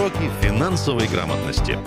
Уроки 0.00 0.30
финансовой 0.40 1.06
грамотности 1.08 1.78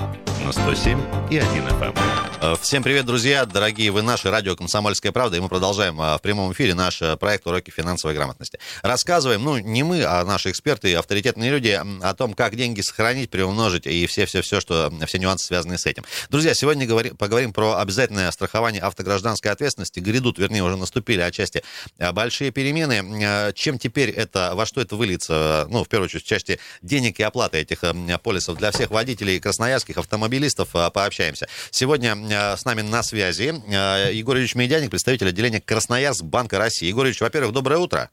на 0.46 0.52
107 0.52 1.00
и 1.32 1.38
1 1.38 1.48
FM. 1.64 2.13
Э, 2.44 2.58
всем 2.60 2.84
привет, 2.84 3.06
друзья, 3.06 3.46
дорогие 3.46 3.90
вы 3.90 4.02
наши, 4.02 4.30
радио 4.30 4.58
«Комсомольская 4.58 5.14
правда», 5.14 5.38
и 5.38 5.40
мы 5.40 5.48
продолжаем 5.48 6.02
э, 6.02 6.18
в 6.18 6.22
прямом 6.22 6.52
эфире 6.52 6.74
наш 6.74 7.02
э, 7.02 7.16
проект 7.16 7.48
«Уроки 7.48 7.70
финансовой 7.70 8.18
грамотности». 8.18 8.60
Рассказываем, 8.82 9.42
ну, 9.46 9.58
не 9.60 9.84
мы, 9.84 10.04
а 10.04 10.26
наши 10.26 10.52
эксперты, 10.52 10.94
авторитетные 10.94 11.50
люди, 11.50 11.80
о 12.02 12.14
том, 12.14 12.34
как 12.34 12.58
деньги 12.58 12.82
сохранить, 12.82 13.30
приумножить 13.30 13.88
и 13.88 14.06
все-все-все, 14.08 14.60
что 14.60 14.92
все 15.08 15.20
нюансы, 15.20 15.46
связанные 15.46 15.78
с 15.78 15.86
этим. 15.86 16.04
Друзья, 16.30 16.54
сегодня 16.54 16.86
говорим, 16.86 17.16
поговорим 17.16 17.54
про 17.54 17.78
обязательное 17.78 18.30
страхование 18.32 18.82
автогражданской 18.82 19.50
ответственности. 19.50 20.02
Грядут, 20.02 20.38
вернее, 20.38 20.64
уже 20.64 20.76
наступили 20.76 21.22
отчасти 21.22 21.64
большие 22.12 22.52
перемены. 22.52 23.54
Чем 23.54 23.80
теперь 23.80 24.10
это, 24.10 24.52
во 24.56 24.66
что 24.66 24.82
это 24.82 24.98
выльется, 24.98 25.66
ну, 25.70 25.86
в 25.86 25.88
первую 25.88 26.08
очередь, 26.08 26.26
в 26.26 26.28
части 26.28 26.60
денег 26.82 27.22
и 27.22 27.24
оплаты 27.24 27.60
этих 27.60 27.84
полисов 28.22 28.58
для 28.58 28.72
всех 28.72 28.92
водителей 28.92 29.40
красноярских 29.40 29.98
автомобилистов 29.98 30.70
пообщаемся. 30.92 31.48
Сегодня 31.72 32.33
с 32.34 32.66
нами 32.66 32.82
на 32.82 33.04
связи 33.04 33.54
э, 33.68 34.14
Егор 34.14 34.38
Ильич 34.38 34.56
Медяник, 34.56 34.90
представитель 34.90 35.30
отделения 35.30 35.62
Красноярск 35.62 36.24
Банка 36.24 36.58
России. 36.58 36.88
Егор 36.88 37.06
Ильич, 37.06 37.22
во-первых, 37.22 37.54
доброе 37.54 37.78
утро. 37.78 38.10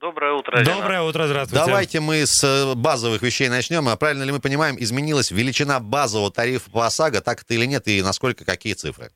Доброе 0.00 0.32
утро. 0.32 0.64
Доброе 0.64 1.02
утро, 1.02 1.26
здравствуйте. 1.26 1.64
Давайте 1.66 2.00
мы 2.00 2.24
с 2.26 2.42
э, 2.42 2.74
базовых 2.74 3.20
вещей 3.20 3.48
начнем. 3.48 3.86
А 3.88 3.96
правильно 3.96 4.22
ли 4.22 4.32
мы 4.32 4.40
понимаем, 4.40 4.76
изменилась 4.78 5.30
величина 5.30 5.78
базового 5.78 6.30
тарифа 6.30 6.70
по 6.70 6.86
ОСАГО, 6.86 7.20
так 7.20 7.42
это 7.42 7.52
или 7.52 7.66
нет, 7.66 7.86
и 7.86 8.02
насколько, 8.02 8.46
какие 8.46 8.72
цифры? 8.72 9.10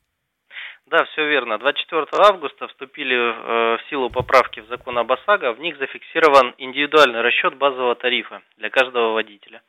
Да, 0.87 1.03
все 1.05 1.27
верно. 1.27 1.57
24 1.57 2.05
августа 2.19 2.67
вступили 2.67 3.15
э, 3.15 3.77
в 3.77 3.89
силу 3.89 4.11
поправки 4.11 4.59
в 4.59 4.67
закон 4.67 4.99
об 4.99 5.11
ОСАГО. 5.11 5.53
В 5.53 5.59
них 5.59 5.77
зафиксирован 5.77 6.53
индивидуальный 6.59 7.21
расчет 7.21 7.55
базового 7.55 7.95
тарифа 7.95 8.43
для 8.57 8.69
каждого 8.69 9.13
водителя. 9.13 9.63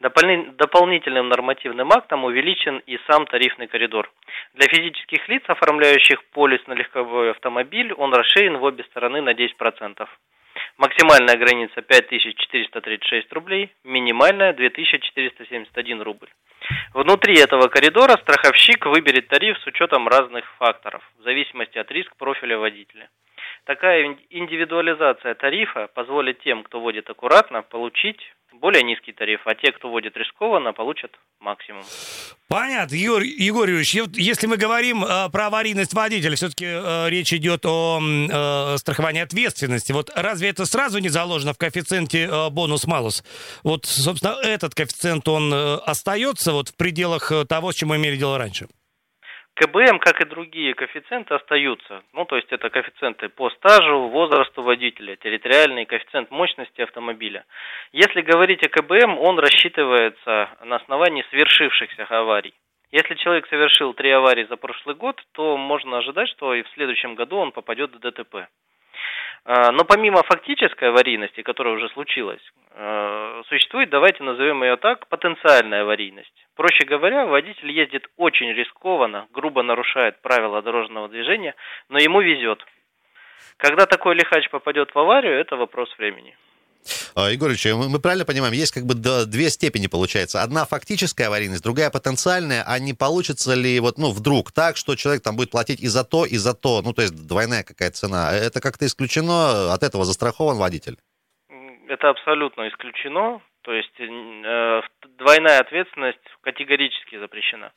Дополнительным 0.00 1.30
нормативным 1.30 1.90
актом 1.90 2.24
увеличен 2.24 2.82
и 2.86 2.98
сам 3.06 3.26
тарифный 3.26 3.66
коридор. 3.66 4.12
Для 4.52 4.68
физических 4.68 5.26
лиц, 5.30 5.42
оформляющих 5.46 6.22
полис 6.32 6.60
на 6.66 6.74
легковой 6.74 7.30
автомобиль, 7.30 7.94
он 7.94 8.12
расширен 8.12 8.58
в 8.58 8.62
обе 8.64 8.84
стороны 8.84 9.22
на 9.22 9.32
10%. 9.32 10.06
Максимальная 10.76 11.36
граница 11.36 11.80
5436 11.80 13.32
рублей, 13.32 13.72
минимальная 13.84 14.52
2471 14.52 16.02
рубль. 16.02 16.28
Внутри 16.92 17.38
этого 17.38 17.68
коридора 17.68 18.16
страховщик 18.18 18.86
выберет 18.86 19.28
тариф 19.28 19.58
с 19.58 19.66
учетом 19.66 20.08
разных 20.08 20.44
факторов, 20.58 21.02
в 21.18 21.22
зависимости 21.22 21.78
от 21.78 21.90
риск 21.90 22.14
профиля 22.16 22.58
водителя. 22.58 23.08
Такая 23.64 24.16
индивидуализация 24.30 25.34
тарифа 25.34 25.88
позволит 25.88 26.40
тем, 26.40 26.64
кто 26.64 26.80
водит 26.80 27.08
аккуратно, 27.10 27.62
получить 27.62 28.20
более 28.60 28.82
низкий 28.82 29.12
тариф, 29.12 29.40
а 29.44 29.54
те, 29.54 29.72
кто 29.72 29.88
водит 29.88 30.16
рискованно, 30.16 30.72
получат 30.72 31.12
максимум. 31.40 31.82
Понятно. 32.48 32.94
Егор, 32.94 33.22
Егор 33.22 33.68
Юрьевич, 33.68 33.94
если 34.16 34.46
мы 34.46 34.56
говорим 34.56 35.04
э, 35.04 35.28
про 35.30 35.46
аварийность 35.46 35.94
водителя, 35.94 36.36
все-таки 36.36 36.66
э, 36.66 37.08
речь 37.08 37.32
идет 37.32 37.64
о 37.66 38.00
э, 38.00 38.76
страховании 38.78 39.22
ответственности. 39.22 39.92
Вот 39.92 40.10
разве 40.14 40.48
это 40.48 40.64
сразу 40.66 40.98
не 40.98 41.08
заложено 41.08 41.52
в 41.52 41.58
коэффициенте 41.58 42.24
э, 42.24 42.50
бонус-малус? 42.50 43.24
Вот, 43.62 43.86
собственно, 43.86 44.36
этот 44.42 44.74
коэффициент, 44.74 45.28
он 45.28 45.52
э, 45.52 45.74
остается 45.84 46.52
вот 46.52 46.68
в 46.68 46.76
пределах 46.76 47.30
э, 47.32 47.44
того, 47.44 47.72
с 47.72 47.74
чем 47.74 47.90
мы 47.90 47.96
имели 47.96 48.16
дело 48.16 48.38
раньше? 48.38 48.68
КБМ, 49.58 49.98
как 49.98 50.20
и 50.20 50.24
другие 50.24 50.72
коэффициенты, 50.74 51.34
остаются. 51.34 52.04
Ну, 52.12 52.24
то 52.24 52.36
есть 52.36 52.46
это 52.52 52.70
коэффициенты 52.70 53.28
по 53.28 53.50
стажу, 53.50 54.06
возрасту 54.06 54.62
водителя, 54.62 55.16
территориальный 55.16 55.84
коэффициент 55.84 56.30
мощности 56.30 56.80
автомобиля. 56.80 57.44
Если 57.90 58.20
говорить 58.20 58.64
о 58.64 58.68
КБМ, 58.68 59.18
он 59.18 59.40
рассчитывается 59.40 60.50
на 60.64 60.76
основании 60.76 61.24
свершившихся 61.30 62.06
аварий. 62.08 62.54
Если 62.92 63.16
человек 63.16 63.48
совершил 63.48 63.94
три 63.94 64.10
аварии 64.10 64.44
за 64.44 64.56
прошлый 64.56 64.94
год, 64.94 65.20
то 65.32 65.56
можно 65.56 65.98
ожидать, 65.98 66.28
что 66.28 66.54
и 66.54 66.62
в 66.62 66.68
следующем 66.74 67.16
году 67.16 67.38
он 67.38 67.50
попадет 67.50 67.90
в 67.92 67.98
ДТП. 67.98 68.46
А, 69.50 69.72
но 69.72 69.86
помимо 69.86 70.22
фактической 70.24 70.90
аварийности, 70.90 71.40
которая 71.40 71.72
уже 71.72 71.88
случилась, 71.88 72.42
а, 72.72 73.40
существует, 73.48 73.88
давайте 73.88 74.22
назовем 74.22 74.62
ее 74.62 74.76
так, 74.76 75.06
потенциальная 75.08 75.82
аварийность. 75.82 76.46
Проще 76.54 76.84
говоря, 76.84 77.24
водитель 77.24 77.72
ездит 77.72 78.08
очень 78.18 78.52
рискованно, 78.52 79.26
грубо 79.32 79.62
нарушает 79.62 80.20
правила 80.20 80.60
дорожного 80.60 81.08
движения, 81.08 81.54
но 81.88 81.98
ему 81.98 82.20
везет. 82.20 82.62
Когда 83.56 83.86
такой 83.86 84.16
лихач 84.16 84.50
попадет 84.50 84.94
в 84.94 84.98
аварию, 84.98 85.40
это 85.40 85.56
вопрос 85.56 85.96
времени. 85.96 86.36
А, 87.14 87.30
Егорович, 87.30 87.66
мы 87.66 87.98
правильно 88.00 88.24
понимаем, 88.24 88.52
есть 88.54 88.72
как 88.72 88.84
бы 88.84 88.94
две 88.94 89.50
степени 89.50 89.86
получается. 89.86 90.42
Одна 90.42 90.64
фактическая 90.64 91.28
аварийность, 91.28 91.62
другая 91.62 91.90
потенциальная. 91.90 92.64
А 92.66 92.78
не 92.78 92.94
получится 92.94 93.54
ли 93.54 93.80
вот, 93.80 93.98
ну, 93.98 94.10
вдруг 94.10 94.52
так, 94.52 94.76
что 94.76 94.94
человек 94.96 95.22
там 95.22 95.36
будет 95.36 95.50
платить 95.50 95.80
и 95.80 95.88
за 95.88 96.04
то, 96.04 96.24
и 96.24 96.36
за 96.36 96.54
то, 96.54 96.82
ну, 96.82 96.92
то 96.92 97.02
есть 97.02 97.14
двойная 97.26 97.62
какая-то 97.62 97.96
цена. 97.96 98.32
Это 98.32 98.60
как-то 98.60 98.86
исключено, 98.86 99.72
от 99.72 99.82
этого 99.82 100.04
застрахован 100.04 100.58
водитель? 100.58 100.96
Это 101.88 102.10
абсолютно 102.10 102.68
исключено. 102.68 103.40
То 103.62 103.72
есть 103.72 104.00
э, 104.00 104.80
двойная 105.18 105.60
ответственность 105.60 106.24
категорически 106.42 107.18
запрещена. 107.18 107.72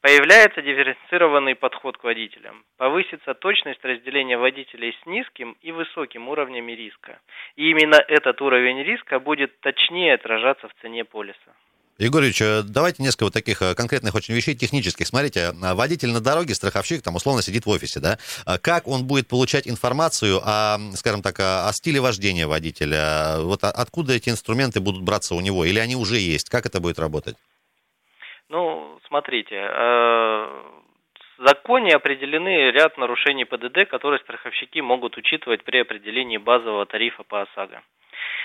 Появляется 0.00 0.62
дифференцированный 0.62 1.54
подход 1.56 1.98
к 1.98 2.04
водителям. 2.04 2.64
Повысится 2.78 3.34
точность 3.34 3.84
разделения 3.84 4.38
водителей 4.38 4.96
с 5.02 5.06
низким 5.06 5.56
и 5.60 5.72
высоким 5.72 6.28
уровнями 6.28 6.72
риска. 6.72 7.20
И 7.56 7.68
именно 7.68 7.96
этот 8.08 8.40
уровень 8.40 8.82
риска 8.82 9.20
будет 9.20 9.60
точнее 9.60 10.14
отражаться 10.14 10.68
в 10.68 10.74
цене 10.80 11.04
полиса. 11.04 11.52
Егорович, 11.98 12.40
э, 12.40 12.62
давайте 12.62 13.02
несколько 13.02 13.24
вот 13.24 13.34
таких 13.34 13.60
э, 13.60 13.74
конкретных 13.74 14.14
очень 14.14 14.32
вещей 14.32 14.54
технических. 14.54 15.06
Смотрите, 15.06 15.52
э, 15.52 15.74
водитель 15.74 16.12
на 16.12 16.20
дороге, 16.20 16.54
страховщик, 16.54 17.02
там 17.02 17.16
условно 17.16 17.42
сидит 17.42 17.66
в 17.66 17.68
офисе, 17.68 18.00
да? 18.00 18.18
Как 18.62 18.88
он 18.88 19.04
будет 19.04 19.28
получать 19.28 19.68
информацию 19.68 20.40
о, 20.42 20.78
скажем 20.94 21.20
так, 21.20 21.38
о 21.40 21.70
стиле 21.74 22.00
вождения 22.00 22.46
водителя? 22.46 23.40
Вот 23.40 23.64
откуда 23.64 24.14
эти 24.14 24.30
инструменты 24.30 24.80
будут 24.80 25.02
браться 25.02 25.34
у 25.34 25.42
него? 25.42 25.66
Или 25.66 25.78
они 25.78 25.94
уже 25.94 26.16
есть? 26.16 26.48
Как 26.48 26.64
это 26.64 26.80
будет 26.80 26.98
работать? 26.98 27.36
Ну, 28.50 28.98
смотрите, 29.06 29.60
в 29.60 31.46
законе 31.46 31.94
определены 31.94 32.72
ряд 32.72 32.98
нарушений 32.98 33.44
ПДД, 33.44 33.88
которые 33.88 34.18
страховщики 34.18 34.80
могут 34.80 35.16
учитывать 35.16 35.62
при 35.62 35.78
определении 35.78 36.36
базового 36.36 36.84
тарифа 36.84 37.22
по 37.22 37.42
ОСАГО. 37.42 37.80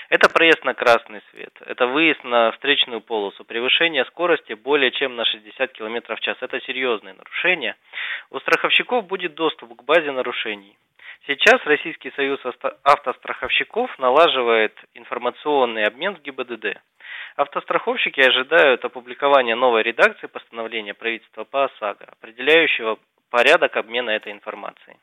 Это 0.08 0.30
проезд 0.30 0.64
на 0.64 0.74
красный 0.74 1.22
свет, 1.30 1.52
это 1.66 1.88
выезд 1.88 2.22
на 2.22 2.52
встречную 2.52 3.00
полосу, 3.00 3.44
превышение 3.44 4.04
скорости 4.04 4.52
более 4.52 4.92
чем 4.92 5.16
на 5.16 5.24
60 5.24 5.72
км 5.72 6.14
в 6.14 6.20
час. 6.20 6.36
Это 6.40 6.60
серьезные 6.60 7.14
нарушения. 7.14 7.76
У 8.30 8.38
страховщиков 8.38 9.08
будет 9.08 9.34
доступ 9.34 9.76
к 9.76 9.82
базе 9.82 10.12
нарушений. 10.12 10.78
Сейчас 11.26 11.60
Российский 11.64 12.10
союз 12.12 12.40
автостраховщиков 12.82 13.98
налаживает 13.98 14.76
информационный 14.94 15.84
обмен 15.84 16.16
с 16.16 16.20
ГИБДД. 16.20 16.80
Автостраховщики 17.36 18.20
ожидают 18.20 18.84
опубликования 18.84 19.56
новой 19.56 19.82
редакции 19.82 20.26
постановления 20.26 20.94
правительства 20.94 21.44
по 21.44 21.64
ОСАГО, 21.64 22.06
определяющего 22.18 22.98
порядок 23.30 23.76
обмена 23.76 24.10
этой 24.10 24.32
информацией. 24.32 24.96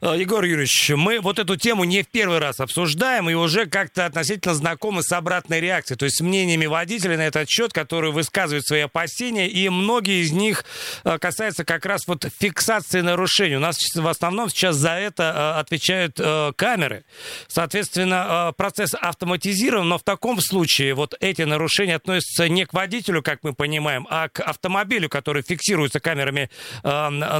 Э, 0.00 0.14
Егор 0.16 0.42
Юрьевич, 0.44 0.90
мы 0.90 1.20
вот 1.20 1.38
эту 1.38 1.56
тему 1.56 1.84
не 1.84 2.02
в 2.02 2.08
первый 2.08 2.38
раз 2.38 2.60
обсуждаем 2.60 3.28
и 3.28 3.34
уже 3.34 3.66
как-то 3.66 4.06
относительно 4.06 4.54
знакомы 4.54 5.02
с 5.02 5.12
обратной 5.12 5.60
реакцией, 5.60 5.98
то 5.98 6.04
есть 6.04 6.18
с 6.18 6.20
мнениями 6.20 6.66
водителей 6.66 7.16
на 7.16 7.26
этот 7.26 7.48
счет, 7.48 7.72
которые 7.72 8.12
высказывают 8.12 8.66
свои 8.66 8.80
опасения, 8.80 9.48
и 9.48 9.68
многие 9.68 10.22
из 10.22 10.32
них 10.32 10.64
э, 11.04 11.18
касаются 11.18 11.64
как 11.64 11.86
раз 11.86 12.06
вот 12.06 12.26
фиксации 12.38 13.00
нарушений. 13.00 13.56
У 13.56 13.60
нас 13.60 13.76
в 13.94 14.08
основном 14.08 14.48
сейчас 14.48 14.76
за 14.76 14.92
это 14.92 15.22
э, 15.56 15.60
отвечают 15.60 16.20
камеры. 16.56 17.04
Соответственно, 17.48 18.52
процесс 18.56 18.94
автоматизирован, 18.94 19.88
но 19.88 19.98
в 19.98 20.02
таком 20.02 20.40
случае 20.40 20.94
вот 20.94 21.14
эти 21.20 21.42
нарушения 21.42 21.96
относятся 21.96 22.48
не 22.48 22.64
к 22.64 22.72
водителю, 22.72 23.22
как 23.22 23.40
мы 23.42 23.54
понимаем, 23.54 24.06
а 24.10 24.28
к 24.28 24.40
автомобилю, 24.40 25.08
который 25.08 25.42
фиксируется 25.42 26.00
камерами 26.00 26.50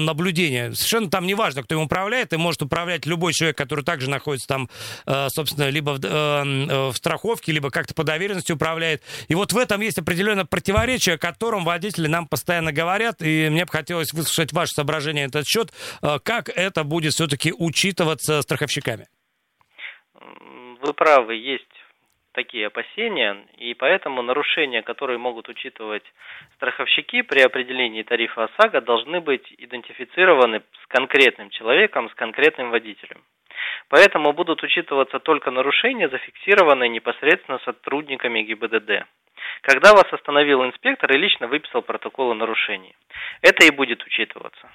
наблюдения. 0.04 0.72
Совершенно 0.72 1.10
там 1.10 1.26
не 1.26 1.34
важно, 1.34 1.62
кто 1.62 1.75
им 1.75 1.82
управляет, 1.82 2.32
и 2.32 2.37
может 2.37 2.62
управлять 2.62 3.06
любой 3.06 3.32
человек, 3.32 3.56
который 3.56 3.84
также 3.84 4.08
находится 4.10 4.49
там, 4.49 4.69
э, 5.06 5.28
собственно, 5.28 5.69
либо 5.69 5.90
в, 5.90 6.04
э, 6.04 6.90
в 6.90 6.96
страховке, 6.96 7.52
либо 7.52 7.70
как-то 7.70 7.94
по 7.94 8.04
доверенности 8.04 8.52
управляет. 8.52 9.02
И 9.28 9.34
вот 9.34 9.52
в 9.52 9.58
этом 9.58 9.81
есть 9.81 9.99
определенное 9.99 10.44
противоречие, 10.44 11.16
о 11.16 11.19
котором 11.19 11.64
водители 11.64 12.06
нам 12.06 12.26
постоянно 12.26 12.72
говорят, 12.72 13.22
и 13.22 13.49
мне 13.50 13.64
бы 13.64 13.70
хотелось 13.70 14.12
выслушать 14.12 14.52
ваше 14.52 14.72
соображение 14.72 15.25
на 15.26 15.28
этот 15.28 15.46
счет, 15.46 15.72
э, 16.02 16.19
как 16.22 16.49
это 16.49 16.84
будет 16.84 17.14
все-таки 17.14 17.52
учитываться 17.52 18.43
страховщиками. 18.43 19.08
Вы 20.82 20.93
правы, 20.94 21.37
есть 21.37 21.69
такие 22.32 22.67
опасения, 22.67 23.46
и 23.56 23.75
поэтому 23.75 24.23
нарушения, 24.23 24.82
которые 24.82 25.19
могут 25.19 25.49
учитывать 25.49 26.05
страховщики 26.56 27.23
при 27.23 27.40
определении 27.40 28.02
тарифа 28.02 28.44
ОСАГО, 28.44 28.81
должны 28.81 29.20
быть 29.20 29.55
идентифицированы 29.58 30.62
с 30.82 30.87
конкретным 30.88 31.50
человеком, 31.50 32.11
с 32.11 32.14
конкретным 32.14 32.70
водителем. 32.70 33.23
Поэтому 33.88 34.32
будут 34.32 34.62
учитываться 34.62 35.19
только 35.19 35.50
нарушения, 35.50 36.08
зафиксированные 36.08 36.88
непосредственно 36.88 37.58
сотрудниками 37.64 38.43
ГИБДД. 38.43 39.06
когда 39.62 39.93
вас 39.93 40.06
остановил 40.12 40.64
инспектор 40.64 41.12
и 41.12 41.19
лично 41.19 41.46
выписал 41.46 41.82
протокол 41.82 42.31
о 42.31 42.35
нарушении. 42.35 42.94
Это 43.43 43.64
и 43.64 43.70
будет 43.70 44.05
учитываться. 44.05 44.70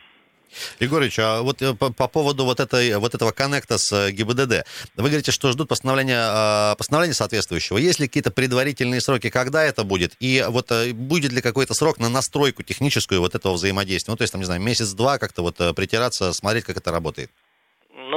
Егорыч, 0.79 1.19
а 1.19 1.41
вот 1.41 1.61
э, 1.61 1.73
по, 1.73 1.91
по 1.91 2.07
поводу 2.07 2.45
вот, 2.45 2.59
этой, 2.59 2.97
вот 2.97 3.15
этого 3.15 3.31
коннекта 3.31 3.77
с 3.77 3.91
э, 3.91 4.11
ГИБДД, 4.11 4.65
вы 4.95 5.09
говорите, 5.09 5.31
что 5.31 5.51
ждут 5.51 5.69
постановления, 5.69 6.19
а, 6.19 6.75
постановления 6.75 7.13
соответствующего. 7.13 7.77
Есть 7.77 7.99
ли 7.99 8.07
какие-то 8.07 8.31
предварительные 8.31 9.01
сроки, 9.01 9.29
когда 9.29 9.63
это 9.63 9.83
будет? 9.83 10.13
И 10.19 10.45
вот 10.47 10.71
э, 10.71 10.93
будет 10.93 11.31
ли 11.31 11.41
какой-то 11.41 11.73
срок 11.73 11.99
на 11.99 12.09
настройку 12.09 12.63
техническую 12.63 13.21
вот 13.21 13.35
этого 13.35 13.53
взаимодействия? 13.53 14.11
Ну, 14.11 14.17
то 14.17 14.23
есть, 14.23 14.31
там, 14.31 14.41
не 14.41 14.45
знаю, 14.45 14.61
месяц-два 14.61 15.17
как-то 15.17 15.41
вот 15.41 15.57
притираться, 15.75 16.33
смотреть, 16.33 16.65
как 16.65 16.77
это 16.77 16.91
работает? 16.91 17.29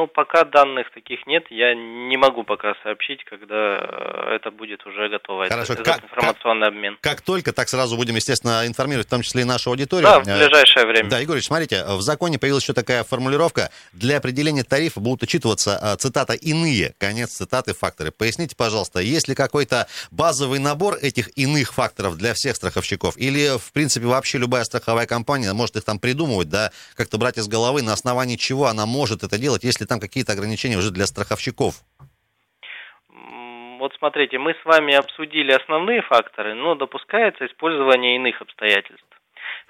Ну, 0.01 0.07
пока 0.07 0.45
данных 0.45 0.91
таких 0.95 1.27
нет, 1.27 1.45
я 1.51 1.75
не 1.75 2.17
могу 2.17 2.43
пока 2.43 2.73
сообщить, 2.83 3.23
когда 3.25 3.55
э, 3.55 4.37
это 4.37 4.51
будет 4.51 4.87
уже 4.87 5.11
готово. 5.11 5.47
Хорошо, 5.47 5.75
это 5.75 5.83
как, 5.83 6.03
информационный 6.03 6.69
как, 6.69 6.75
обмен. 6.75 6.99
Как 7.03 7.21
только, 7.21 7.53
так 7.53 7.69
сразу 7.69 7.99
будем, 7.99 8.17
естественно, 8.17 8.67
информировать, 8.67 9.09
в 9.09 9.11
том 9.11 9.21
числе 9.21 9.43
и 9.43 9.45
нашу 9.45 9.69
аудиторию. 9.69 10.09
Да, 10.09 10.21
в 10.21 10.25
ближайшее 10.25 10.87
время. 10.87 11.11
Да, 11.11 11.19
Егорыч, 11.19 11.45
смотрите, 11.45 11.85
в 11.87 12.01
законе 12.01 12.39
появилась 12.39 12.63
еще 12.63 12.73
такая 12.73 13.05
формулировка. 13.05 13.69
Для 13.93 14.17
определения 14.17 14.65
тарифа 14.65 15.01
будут 15.01 15.23
учитываться, 15.23 15.79
э, 15.83 15.97
цитата, 15.99 16.33
иные, 16.33 16.95
конец 16.97 17.33
цитаты, 17.33 17.75
факторы. 17.75 18.11
Поясните, 18.11 18.57
пожалуйста, 18.57 19.01
есть 19.01 19.29
ли 19.29 19.35
какой-то 19.35 19.87
базовый 20.11 20.61
набор 20.61 20.95
этих 20.95 21.29
иных 21.37 21.75
факторов 21.75 22.17
для 22.17 22.33
всех 22.33 22.57
страховщиков? 22.57 23.19
Или, 23.19 23.59
в 23.59 23.71
принципе, 23.75 24.07
вообще 24.07 24.39
любая 24.39 24.65
страховая 24.65 25.05
компания 25.05 25.53
может 25.53 25.77
их 25.77 25.85
там 25.85 25.99
придумывать, 25.99 26.49
да, 26.49 26.71
как-то 26.95 27.19
брать 27.19 27.37
из 27.37 27.49
головы, 27.49 27.83
на 27.83 27.93
основании 27.93 28.37
чего 28.37 28.65
она 28.69 28.87
может 28.87 29.25
это 29.25 29.37
делать, 29.37 29.63
если 29.63 29.90
там 29.91 30.01
какие-то 30.01 30.33
ограничения 30.33 30.79
уже 30.79 30.93
для 30.93 31.07
страховщиков? 31.07 31.75
Вот 33.81 33.93
смотрите, 33.99 34.39
мы 34.39 34.55
с 34.55 34.65
вами 34.65 34.95
обсудили 34.95 35.53
основные 35.53 36.03
факторы, 36.03 36.55
но 36.55 36.77
допускается 36.77 37.45
использование 37.47 38.17
иных 38.17 38.41
обстоятельств. 38.41 39.07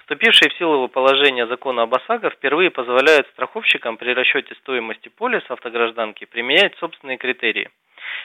Вступившие 0.01 0.49
в 0.51 0.57
силу 0.57 0.87
положения 0.89 1.47
закона 1.47 1.83
об 1.83 1.95
ОСАГО 1.95 2.29
впервые 2.29 2.69
позволяют 2.69 3.27
страховщикам 3.29 3.97
при 3.97 4.13
расчете 4.13 4.53
стоимости 4.55 5.09
полиса 5.09 5.53
автогражданки 5.53 6.25
применять 6.25 6.75
собственные 6.77 7.17
критерии, 7.17 7.69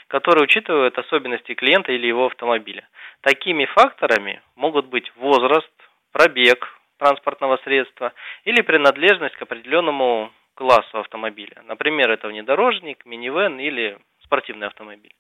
которые 0.09 0.45
учитывают 0.45 0.99
особенности 0.99 1.55
клиента 1.55 1.93
или 1.93 2.07
его 2.09 2.27
автомобиля. 2.27 2.87
Такими 3.23 3.65
факторами 3.65 4.43
могут 4.57 4.87
быть 4.87 5.11
возраст, 5.17 5.73
пробег 6.13 6.59
транспортного 6.99 7.59
средства 7.65 8.13
или 8.45 8.61
принадлежность 8.61 9.37
к 9.37 9.43
определенному 9.43 10.33
классу 10.57 10.99
автомобиля. 10.99 11.63
Например, 11.69 12.11
это 12.11 12.29
внедорожник, 12.29 13.07
минивэн 13.07 13.61
или 13.61 13.99
спортивный 14.25 14.67
автомобиль. 14.67 15.15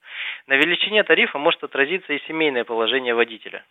На 0.46 0.54
величине 0.54 1.04
тарифа 1.04 1.38
может 1.38 1.62
отразиться 1.62 2.12
и 2.12 2.18
семейное 2.26 2.64
положение 2.64 3.14
водителя. 3.14 3.64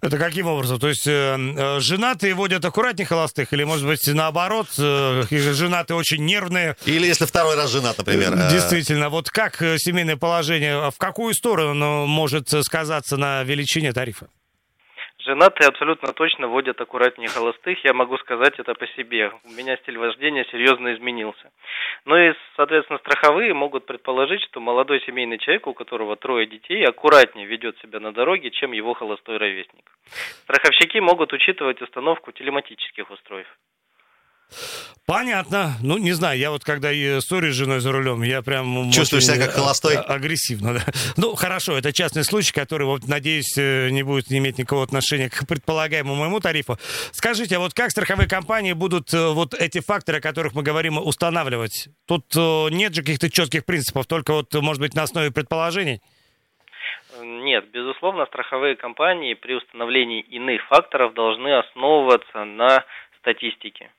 Это 0.00 0.16
каким 0.16 0.46
образом? 0.46 0.78
То 0.78 0.88
есть 0.88 1.06
э, 1.06 1.10
э 1.36 1.80
женатые 1.80 2.34
водят 2.34 2.64
аккуратнее 2.64 3.06
холостых, 3.06 3.52
или, 3.52 3.64
может 3.64 3.86
быть, 3.86 4.06
наоборот, 4.06 4.68
э, 4.78 5.24
женатые 5.30 5.96
очень 5.96 6.24
нервные? 6.24 6.76
Или 6.86 7.06
если 7.06 7.26
второй 7.26 7.56
раз 7.56 7.70
женат, 7.70 7.98
например. 7.98 8.32
Э. 8.32 8.50
Действительно, 8.50 9.10
вот 9.10 9.28
как 9.28 9.60
э, 9.60 9.76
семейное 9.78 10.16
положение, 10.16 10.90
в 10.90 10.96
какую 10.98 11.34
сторону 11.34 12.06
может 12.06 12.48
сказаться 12.48 13.16
на 13.16 13.42
величине 13.42 13.92
тарифа? 13.92 14.28
Женатые 15.30 15.68
абсолютно 15.68 16.12
точно 16.12 16.48
водят 16.48 16.80
аккуратнее 16.80 17.28
холостых, 17.28 17.84
я 17.84 17.94
могу 17.94 18.18
сказать 18.18 18.58
это 18.58 18.74
по 18.74 18.84
себе. 18.88 19.30
У 19.44 19.50
меня 19.52 19.76
стиль 19.76 19.96
вождения 19.96 20.44
серьезно 20.50 20.92
изменился. 20.92 21.52
Ну 22.04 22.16
и, 22.16 22.34
соответственно, 22.56 22.98
страховые 22.98 23.54
могут 23.54 23.86
предположить, 23.86 24.42
что 24.42 24.58
молодой 24.58 25.00
семейный 25.02 25.38
человек, 25.38 25.68
у 25.68 25.72
которого 25.72 26.16
трое 26.16 26.48
детей, 26.48 26.84
аккуратнее 26.84 27.46
ведет 27.46 27.78
себя 27.78 28.00
на 28.00 28.12
дороге, 28.12 28.50
чем 28.50 28.72
его 28.72 28.92
холостой 28.92 29.36
ровесник. 29.36 29.92
Страховщики 30.42 30.98
могут 30.98 31.32
учитывать 31.32 31.80
установку 31.80 32.32
телематических 32.32 33.08
устройств. 33.08 33.56
Понятно. 35.10 35.76
Ну, 35.82 35.98
не 35.98 36.12
знаю, 36.12 36.38
я 36.38 36.52
вот 36.52 36.62
когда 36.62 36.90
ссорюсь 37.20 37.54
с 37.54 37.56
женой 37.56 37.80
за 37.80 37.90
рулем, 37.90 38.22
я 38.22 38.42
прям... 38.42 38.92
Чувствую 38.92 39.20
себя 39.20 39.44
как 39.44 39.54
холостой? 39.56 39.96
А, 39.96 40.02
агрессивно, 40.02 40.74
да. 40.74 40.84
Ну, 41.16 41.34
хорошо, 41.34 41.76
это 41.76 41.92
частный 41.92 42.22
случай, 42.22 42.52
который, 42.52 42.86
вот, 42.86 43.08
надеюсь, 43.08 43.58
э, 43.58 43.90
не 43.90 44.04
будет 44.04 44.30
иметь 44.30 44.58
никакого 44.58 44.84
отношения 44.84 45.28
к 45.28 45.48
предполагаемому 45.48 46.14
моему 46.14 46.38
тарифу. 46.38 46.78
Скажите, 47.10 47.56
а 47.56 47.58
вот 47.58 47.74
как 47.74 47.90
страховые 47.90 48.28
компании 48.28 48.72
будут 48.72 49.12
э, 49.12 49.30
вот 49.32 49.52
эти 49.54 49.80
факторы, 49.80 50.18
о 50.18 50.20
которых 50.20 50.54
мы 50.54 50.62
говорим, 50.62 50.96
устанавливать? 50.96 51.88
Тут 52.06 52.26
э, 52.36 52.68
нет 52.70 52.94
же 52.94 53.00
каких-то 53.00 53.28
четких 53.30 53.64
принципов, 53.64 54.06
только 54.06 54.32
вот, 54.32 54.54
может 54.54 54.80
быть, 54.80 54.94
на 54.94 55.02
основе 55.02 55.32
предположений? 55.32 56.00
Нет, 57.20 57.68
безусловно, 57.72 58.26
страховые 58.26 58.76
компании 58.76 59.34
при 59.34 59.54
установлении 59.54 60.20
иных 60.20 60.64
факторов 60.68 61.14
должны 61.14 61.58
основываться 61.58 62.44
на 62.44 62.84
статистике. 63.18 63.90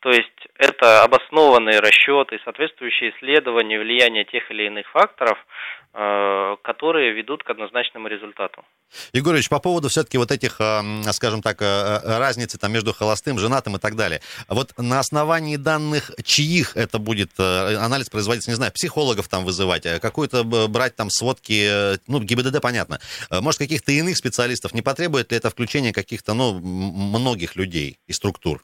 То 0.00 0.10
есть 0.10 0.46
это 0.58 1.02
обоснованные 1.02 1.80
расчеты, 1.80 2.38
соответствующие 2.44 3.10
исследования 3.10 3.78
влияния 3.78 4.24
тех 4.24 4.50
или 4.50 4.66
иных 4.66 4.86
факторов, 4.90 5.38
э, 5.94 6.56
которые 6.62 7.12
ведут 7.14 7.42
к 7.42 7.50
однозначному 7.50 8.06
результату. 8.06 8.62
Егорович, 9.14 9.48
по 9.48 9.58
поводу 9.58 9.88
все-таки 9.88 10.18
вот 10.18 10.30
этих, 10.30 10.60
э, 10.60 10.82
скажем 11.12 11.40
так, 11.40 11.62
э, 11.62 12.18
разницы 12.18 12.58
там 12.58 12.72
между 12.72 12.92
холостым, 12.92 13.38
женатым 13.38 13.76
и 13.76 13.78
так 13.78 13.96
далее. 13.96 14.20
Вот 14.48 14.72
на 14.76 15.00
основании 15.00 15.56
данных, 15.56 16.10
чьих 16.22 16.76
это 16.76 16.98
будет 16.98 17.40
анализ 17.40 18.10
производиться, 18.10 18.50
не 18.50 18.56
знаю, 18.56 18.72
психологов 18.72 19.28
там 19.28 19.44
вызывать, 19.44 19.84
какую-то 20.00 20.44
брать 20.68 20.94
там 20.94 21.08
сводки, 21.10 21.96
ну, 22.06 22.20
ГИБДД 22.20 22.60
понятно. 22.60 23.00
Может, 23.30 23.58
каких-то 23.58 23.92
иных 23.92 24.18
специалистов 24.18 24.74
не 24.74 24.82
потребует 24.82 25.32
ли 25.32 25.38
это 25.38 25.48
включение 25.48 25.92
каких-то, 25.92 26.34
ну, 26.34 26.60
многих 26.60 27.56
людей 27.56 27.98
и 28.06 28.12
структур? 28.12 28.62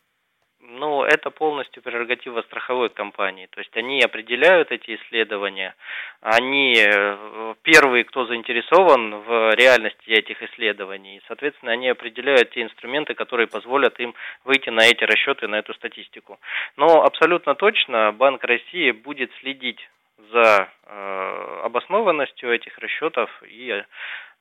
Это 1.05 1.31
полностью 1.31 1.83
прерогатива 1.83 2.43
страховой 2.43 2.89
компании. 2.91 3.47
То 3.51 3.61
есть 3.61 3.77
они 3.77 4.01
определяют 4.03 4.71
эти 4.71 4.97
исследования, 4.97 5.75
они 6.21 6.75
э, 6.77 7.55
первые, 7.63 8.05
кто 8.05 8.27
заинтересован 8.27 9.23
в 9.23 9.55
реальности 9.55 10.11
этих 10.11 10.43
исследований. 10.43 11.17
И, 11.17 11.23
соответственно, 11.29 11.73
они 11.73 11.89
определяют 11.89 12.51
те 12.51 12.63
инструменты, 12.63 13.15
которые 13.15 13.47
позволят 13.47 13.99
им 14.01 14.15
выйти 14.45 14.71
на 14.71 14.83
эти 14.83 15.05
расчеты, 15.05 15.49
на 15.49 15.57
эту 15.57 15.75
статистику. 15.75 16.39
Но 16.77 17.03
абсолютно 17.03 17.55
точно 17.55 18.13
Банк 18.13 18.45
России 18.45 18.91
будет 18.91 19.31
следить 19.41 19.89
за 20.31 20.69
э, 20.87 21.61
обоснованностью 21.65 22.53
этих 22.53 22.79
расчетов 22.79 23.31
и 23.43 23.71
Э, 23.73 23.85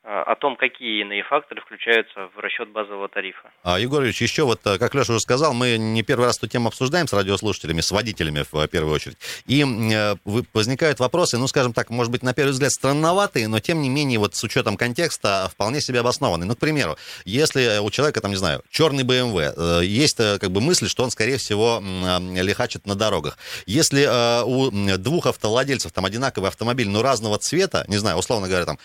о 0.04 0.36
том, 0.36 0.56
какие 0.56 1.02
иные 1.02 1.24
факторы 1.24 1.62
включаются 1.62 2.30
в 2.36 2.40
расчет 2.40 2.70
базового 2.70 3.08
тарифа. 3.08 3.52
А, 3.62 3.80
Егорович, 3.80 4.20
еще 4.24 4.44
вот, 4.46 4.60
э, 4.66 4.80
как 4.80 4.96
Леша 4.96 5.14
уже 5.14 5.20
сказал, 5.20 5.54
мы 5.54 5.78
не 5.78 6.02
первый 6.02 6.26
раз 6.26 6.40
эту 6.40 6.48
тему 6.48 6.70
обсуждаем 6.70 7.08
с 7.08 7.14
радиослушателями, 7.14 7.82
с 7.82 7.92
водителями 7.92 8.44
в 8.52 8.68
первую 8.68 8.96
очередь. 8.96 9.18
И 9.46 9.64
э, 9.64 10.16
возникают 10.54 11.00
вопросы, 11.00 11.38
ну, 11.38 11.48
скажем 11.48 11.74
так, 11.74 11.92
может 11.92 12.12
быть, 12.12 12.24
на 12.24 12.34
первый 12.34 12.52
взгляд 12.52 12.72
странноватые, 12.72 13.48
но 13.48 13.60
тем 13.60 13.80
не 13.84 13.90
менее, 13.90 14.18
вот 14.18 14.34
с 14.34 14.44
учетом 14.44 14.76
контекста 14.76 15.48
вполне 15.52 15.82
себе 15.82 16.00
обоснованные. 16.00 16.48
Ну, 16.48 16.56
к 16.56 16.60
примеру, 16.60 16.98
если 17.24 17.78
у 17.78 17.92
человека, 17.92 18.22
там, 18.22 18.32
не 18.32 18.38
знаю, 18.38 18.64
черный 18.72 19.04
BMW, 19.04 19.86
есть 19.86 20.18
как 20.18 20.50
бы 20.50 20.62
мысль, 20.62 20.88
что 20.88 21.04
он, 21.04 21.12
скорее 21.12 21.38
всего, 21.38 21.82
лихачит 22.20 22.88
на 22.88 22.96
дорогах. 22.96 23.38
Если 23.68 24.08
у 24.44 24.98
двух 24.98 25.28
автовладельцев 25.28 25.92
там 25.92 26.06
одинаковый 26.06 26.50
автомобиль, 26.50 26.90
но 26.90 27.04
разного 27.04 27.38
цвета, 27.38 27.86
не 27.88 27.98
знаю, 27.98 28.18
условно 28.18 28.48
говоря, 28.48 28.66
там, 28.66 28.80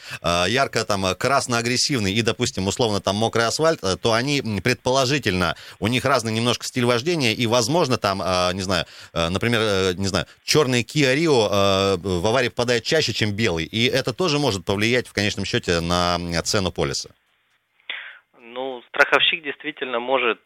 ярко 0.46 0.84
там 0.84 1.05
красно-агрессивный 1.14 2.12
и, 2.12 2.22
допустим, 2.22 2.66
условно 2.66 3.00
там 3.00 3.16
мокрый 3.16 3.46
асфальт, 3.46 3.82
э, 3.82 3.96
то 3.96 4.12
они 4.12 4.42
предположительно, 4.62 5.54
у 5.78 5.86
них 5.86 6.04
разный 6.04 6.32
немножко 6.32 6.64
стиль 6.64 6.84
вождения, 6.84 7.32
и, 7.32 7.46
возможно, 7.46 7.96
там, 7.96 8.22
э, 8.22 8.52
не 8.54 8.62
знаю, 8.62 8.84
э, 9.12 9.28
например, 9.28 9.94
не 9.96 10.06
знаю, 10.06 10.26
черный 10.44 10.82
Kia 10.82 11.14
Rio 11.16 11.96
в 11.96 12.26
аварии 12.26 12.48
попадает 12.48 12.84
чаще, 12.84 13.12
чем 13.12 13.34
белый, 13.36 13.64
и 13.64 13.86
это 13.86 14.12
тоже 14.12 14.38
может 14.38 14.64
повлиять 14.64 15.06
в 15.08 15.12
конечном 15.12 15.44
счете 15.44 15.80
на 15.80 16.18
цену 16.42 16.72
полиса. 16.72 17.10
Ну, 18.38 18.82
страховщик 18.88 19.42
действительно 19.42 20.00
может 20.00 20.40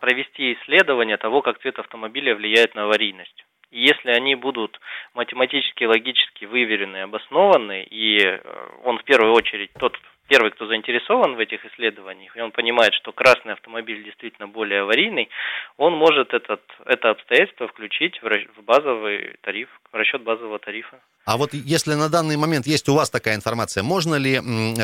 провести 0.00 0.54
исследование 0.54 1.16
того, 1.16 1.42
как 1.42 1.60
цвет 1.60 1.78
автомобиля 1.78 2.34
влияет 2.34 2.74
на 2.74 2.84
аварийность. 2.84 3.44
Если 3.70 4.10
они 4.10 4.34
будут 4.34 4.78
математически, 5.14 5.84
логически 5.84 6.44
выверены, 6.44 7.02
обоснованы, 7.02 7.82
и 7.84 8.18
э, 8.18 8.38
он 8.84 8.98
в 8.98 9.04
первую 9.04 9.32
очередь 9.34 9.70
тот 9.78 9.96
первый, 10.28 10.50
кто 10.50 10.66
заинтересован 10.66 11.36
в 11.36 11.38
этих 11.38 11.64
исследованиях, 11.64 12.36
и 12.36 12.40
он 12.40 12.50
понимает, 12.50 12.94
что 12.94 13.12
красный 13.12 13.52
автомобиль 13.52 14.04
действительно 14.04 14.48
более 14.48 14.82
аварийный, 14.82 15.28
он 15.76 15.94
может 15.94 16.32
этот, 16.34 16.62
это 16.84 17.10
обстоятельство 17.10 17.68
включить 17.68 18.20
в 18.22 18.62
базовый 18.62 19.36
тариф, 19.42 19.68
в 19.92 19.94
расчет 19.94 20.22
базового 20.22 20.58
тарифа. 20.58 21.00
А 21.24 21.36
вот 21.36 21.54
если 21.54 21.94
на 21.94 22.08
данный 22.08 22.36
момент 22.36 22.66
есть 22.66 22.88
у 22.88 22.94
вас 22.94 23.10
такая 23.10 23.34
информация, 23.34 23.82
можно 23.82 24.14
ли 24.16 24.36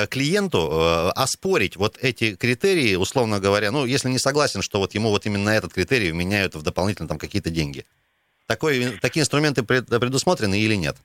клиенту 0.09 0.59
э, 0.59 1.11
оспорить 1.15 1.77
вот 1.77 1.97
эти 2.01 2.37
критерии, 2.37 2.97
условно 2.97 3.41
говоря, 3.41 3.71
ну, 3.71 3.85
если 3.85 4.09
не 4.09 4.19
согласен, 4.19 4.63
что 4.63 4.79
вот 4.79 4.95
ему 4.95 5.11
вот 5.11 5.27
именно 5.27 5.51
этот 5.51 5.73
критерий 5.73 6.13
меняют 6.13 6.55
в 6.55 6.63
дополнительно 6.63 7.09
там 7.09 7.19
какие-то 7.19 7.51
деньги? 7.51 7.85
Такой, 8.47 8.99
такие 9.01 9.23
инструменты 9.23 9.63
предусмотрены 9.65 10.59
или 10.59 10.75
нет? 10.75 10.97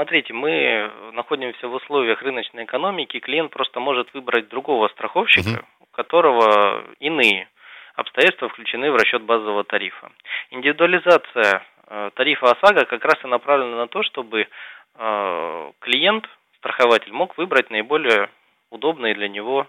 смотрите, 0.00 0.32
мы 0.32 0.90
находимся 1.12 1.68
в 1.68 1.74
условиях 1.74 2.22
рыночной 2.22 2.64
экономики, 2.64 3.20
клиент 3.20 3.50
просто 3.50 3.80
может 3.80 4.12
выбрать 4.14 4.48
другого 4.48 4.88
страховщика, 4.88 5.48
угу. 5.48 5.66
у 5.80 5.86
которого 5.94 6.84
иные 7.00 7.48
обстоятельства 7.96 8.48
включены 8.48 8.90
в 8.90 8.96
расчет 8.96 9.22
базового 9.22 9.64
тарифа. 9.64 10.10
Индивидуализация 10.50 11.62
э, 11.86 12.10
тарифа 12.14 12.52
ОСАГО 12.52 12.86
как 12.86 13.04
раз 13.04 13.22
и 13.22 13.26
направлена 13.26 13.76
на 13.76 13.88
то, 13.88 14.02
чтобы 14.02 14.46
э, 14.94 15.72
клиент, 15.80 16.26
страхователь, 16.56 17.12
мог 17.12 17.36
выбрать 17.36 17.70
наиболее 17.70 18.30
удобные 18.70 19.14
для 19.14 19.28
него 19.28 19.66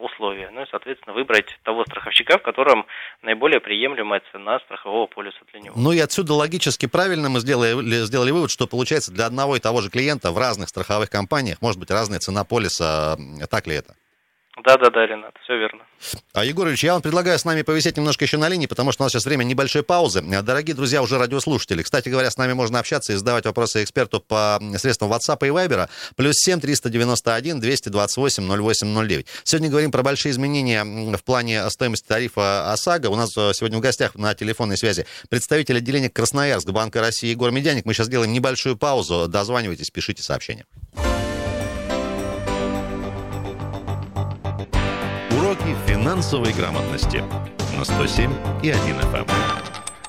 условия. 0.00 0.50
Ну 0.52 0.62
и, 0.62 0.66
соответственно, 0.70 1.14
выбрать 1.14 1.46
того 1.62 1.84
страховщика, 1.84 2.38
в 2.38 2.42
котором 2.42 2.86
наиболее 3.22 3.60
приемлемая 3.60 4.22
цена 4.32 4.58
страхового 4.60 5.06
полиса 5.06 5.38
для 5.52 5.60
него. 5.60 5.74
Ну 5.76 5.92
и 5.92 5.98
отсюда 6.00 6.34
логически 6.34 6.86
правильно 6.86 7.28
мы 7.28 7.40
сделали, 7.40 8.04
сделали 8.04 8.32
вывод, 8.32 8.50
что 8.50 8.66
получается 8.66 9.12
для 9.12 9.26
одного 9.26 9.56
и 9.56 9.60
того 9.60 9.82
же 9.82 9.90
клиента 9.90 10.32
в 10.32 10.38
разных 10.38 10.68
страховых 10.68 11.10
компаниях 11.10 11.62
может 11.62 11.78
быть 11.78 11.90
разная 11.90 12.18
цена 12.18 12.44
полиса. 12.44 13.16
Так 13.50 13.66
ли 13.68 13.76
это? 13.76 13.94
Да, 14.64 14.76
да, 14.76 14.90
да, 14.90 15.06
Ренат, 15.06 15.34
все 15.44 15.56
верно. 15.56 15.84
А, 16.32 16.44
Егорович, 16.44 16.82
я 16.82 16.94
вам 16.94 17.02
предлагаю 17.02 17.38
с 17.38 17.44
нами 17.44 17.62
повисеть 17.62 17.96
немножко 17.96 18.24
еще 18.24 18.38
на 18.38 18.48
линии, 18.48 18.66
потому 18.66 18.92
что 18.92 19.02
у 19.02 19.04
нас 19.04 19.12
сейчас 19.12 19.24
время 19.24 19.44
небольшой 19.44 19.82
паузы. 19.82 20.20
Дорогие 20.20 20.74
друзья, 20.74 21.00
уже 21.02 21.18
радиослушатели, 21.18 21.82
кстати 21.82 22.08
говоря, 22.08 22.30
с 22.30 22.36
нами 22.36 22.54
можно 22.54 22.78
общаться 22.78 23.12
и 23.12 23.16
задавать 23.16 23.44
вопросы 23.46 23.84
эксперту 23.84 24.20
по 24.20 24.60
средствам 24.76 25.12
WhatsApp 25.12 25.46
и 25.46 25.50
Viber. 25.50 25.88
Плюс 26.16 26.36
7 26.38 26.60
391 26.60 27.60
228 27.60 28.72
0809. 28.72 29.26
Сегодня 29.44 29.70
говорим 29.70 29.92
про 29.92 30.02
большие 30.02 30.32
изменения 30.32 30.84
в 30.84 31.22
плане 31.22 31.68
стоимости 31.70 32.06
тарифа 32.06 32.72
ОСАГО. 32.72 33.08
У 33.08 33.16
нас 33.16 33.36
э, 33.36 33.52
сегодня 33.54 33.78
в 33.78 33.80
гостях 33.80 34.16
на 34.16 34.34
телефонной 34.34 34.76
связи 34.76 35.06
представитель 35.28 35.76
отделения 35.76 36.10
Красноярск 36.10 36.68
Банка 36.70 37.00
России 37.00 37.28
Егор 37.28 37.50
Медяник. 37.50 37.84
Мы 37.84 37.94
сейчас 37.94 38.08
делаем 38.08 38.32
небольшую 38.32 38.76
паузу. 38.76 39.28
Дозванивайтесь, 39.28 39.90
пишите 39.90 40.22
сообщения. 40.22 40.64
Финансовой 46.08 46.54
грамотности 46.54 47.22
на 47.76 47.84
107 47.84 48.32
и 48.62 48.70
1 48.70 48.80
FM. 49.12 49.57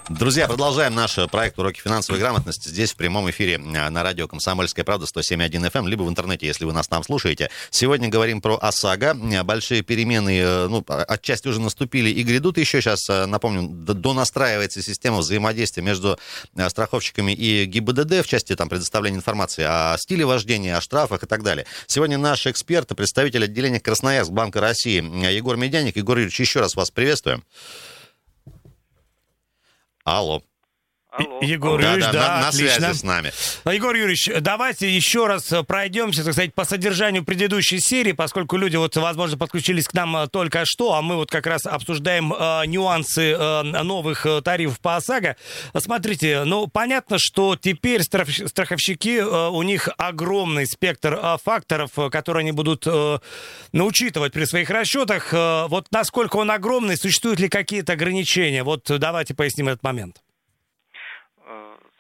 Друзья, 0.10 0.48
продолжаем 0.48 0.96
наш 0.96 1.20
проект 1.30 1.60
«Уроки 1.60 1.80
финансовой 1.80 2.20
грамотности» 2.20 2.68
здесь 2.68 2.94
в 2.94 2.96
прямом 2.96 3.30
эфире 3.30 3.54
э, 3.58 3.90
на 3.90 4.02
радио 4.02 4.28
«Комсомольская 4.28 4.84
правда» 4.84 5.06
107.1 5.06 5.72
FM, 5.72 5.88
либо 5.88 6.02
в 6.02 6.10
интернете, 6.10 6.48
если 6.48 6.66
вы 6.66 6.74
нас 6.74 6.88
там 6.88 7.04
слушаете. 7.04 7.52
Сегодня 7.70 8.10
говорим 8.10 8.42
про 8.42 8.58
ОСАГО. 8.60 9.44
Большие 9.44 9.84
перемены, 9.84 10.40
э, 10.40 10.68
ну, 10.68 10.84
отчасти 10.88 11.48
уже 11.48 11.62
наступили 11.62 12.10
и 12.10 12.24
грядут 12.24 12.58
еще. 12.58 12.82
Сейчас, 12.82 13.08
э, 13.08 13.28
напомню, 13.28 13.70
донастраивается 13.70 14.82
система 14.82 15.20
взаимодействия 15.20 15.84
между 15.84 16.18
страховщиками 16.70 17.32
и 17.32 17.66
ГИБДД 17.66 18.26
в 18.26 18.28
части 18.28 18.56
там, 18.56 18.68
предоставления 18.68 19.18
информации 19.18 19.64
о 19.64 19.96
стиле 20.00 20.26
вождения, 20.26 20.76
о 20.76 20.82
штрафах 20.82 21.22
и 21.22 21.28
так 21.28 21.44
далее. 21.44 21.68
Сегодня 21.86 22.18
наш 22.18 22.48
эксперт, 22.48 22.88
представитель 22.96 23.44
отделения 23.44 23.80
Красноярск 23.80 24.32
Банка 24.32 24.60
России 24.60 25.04
Егор 25.32 25.56
Медяник. 25.56 25.98
Егор 25.98 26.18
Юрьевич, 26.18 26.40
еще 26.40 26.62
раз 26.62 26.76
вас 26.76 26.90
приветствуем. 26.90 27.44
Алло. 30.04 30.44
Алло. 31.12 31.40
Егор 31.42 31.82
да, 31.82 31.94
Юрьевич, 31.94 32.06
да, 32.06 32.12
да 32.12 32.36
на, 32.36 32.46
на 32.46 32.52
связи 32.52 32.94
с 32.94 33.04
нами. 33.04 33.32
А, 33.64 33.74
Егор 33.74 33.96
Юрьевич, 33.96 34.30
давайте 34.42 34.88
еще 34.88 35.26
раз 35.26 35.52
пройдемся, 35.68 36.24
так 36.24 36.34
сказать, 36.34 36.54
по 36.54 36.66
содержанию 36.66 37.24
предыдущей 37.24 37.80
серии, 37.80 38.12
поскольку 38.12 38.58
люди, 38.58 38.76
вот, 38.76 38.96
возможно, 38.96 39.36
подключились 39.36 39.88
к 39.88 39.94
нам 39.94 40.16
э, 40.16 40.28
только 40.28 40.66
что, 40.66 40.94
а 40.94 41.02
мы 41.02 41.16
вот 41.16 41.32
как 41.32 41.48
раз 41.48 41.66
обсуждаем 41.66 42.32
э, 42.32 42.68
нюансы 42.68 43.32
э, 43.32 43.62
новых 43.64 44.28
э, 44.28 44.42
тарифов 44.44 44.80
по 44.82 44.98
ОСАГО. 44.98 45.36
Смотрите, 45.80 46.44
ну, 46.44 46.68
понятно, 46.68 47.18
что 47.18 47.56
теперь 47.56 48.04
страховщики, 48.04 49.18
э, 49.18 49.50
у 49.50 49.64
них 49.64 49.90
огромный 49.98 50.68
спектр 50.68 51.20
э, 51.20 51.38
факторов, 51.44 51.90
которые 52.12 52.42
они 52.42 52.52
будут 52.52 52.86
э, 52.86 53.20
учитывать 53.74 54.32
при 54.32 54.46
своих 54.46 54.70
расчетах. 54.70 55.34
Э, 55.34 55.66
вот 55.70 55.88
насколько 55.90 56.36
он 56.36 56.52
огромный, 56.52 56.98
существуют 56.98 57.40
ли 57.40 57.50
какие-то 57.50 57.94
ограничения? 57.94 58.62
Вот 58.62 58.84
давайте 58.88 59.34
поясним 59.34 59.70
этот 59.70 59.82
момент. 59.82 60.22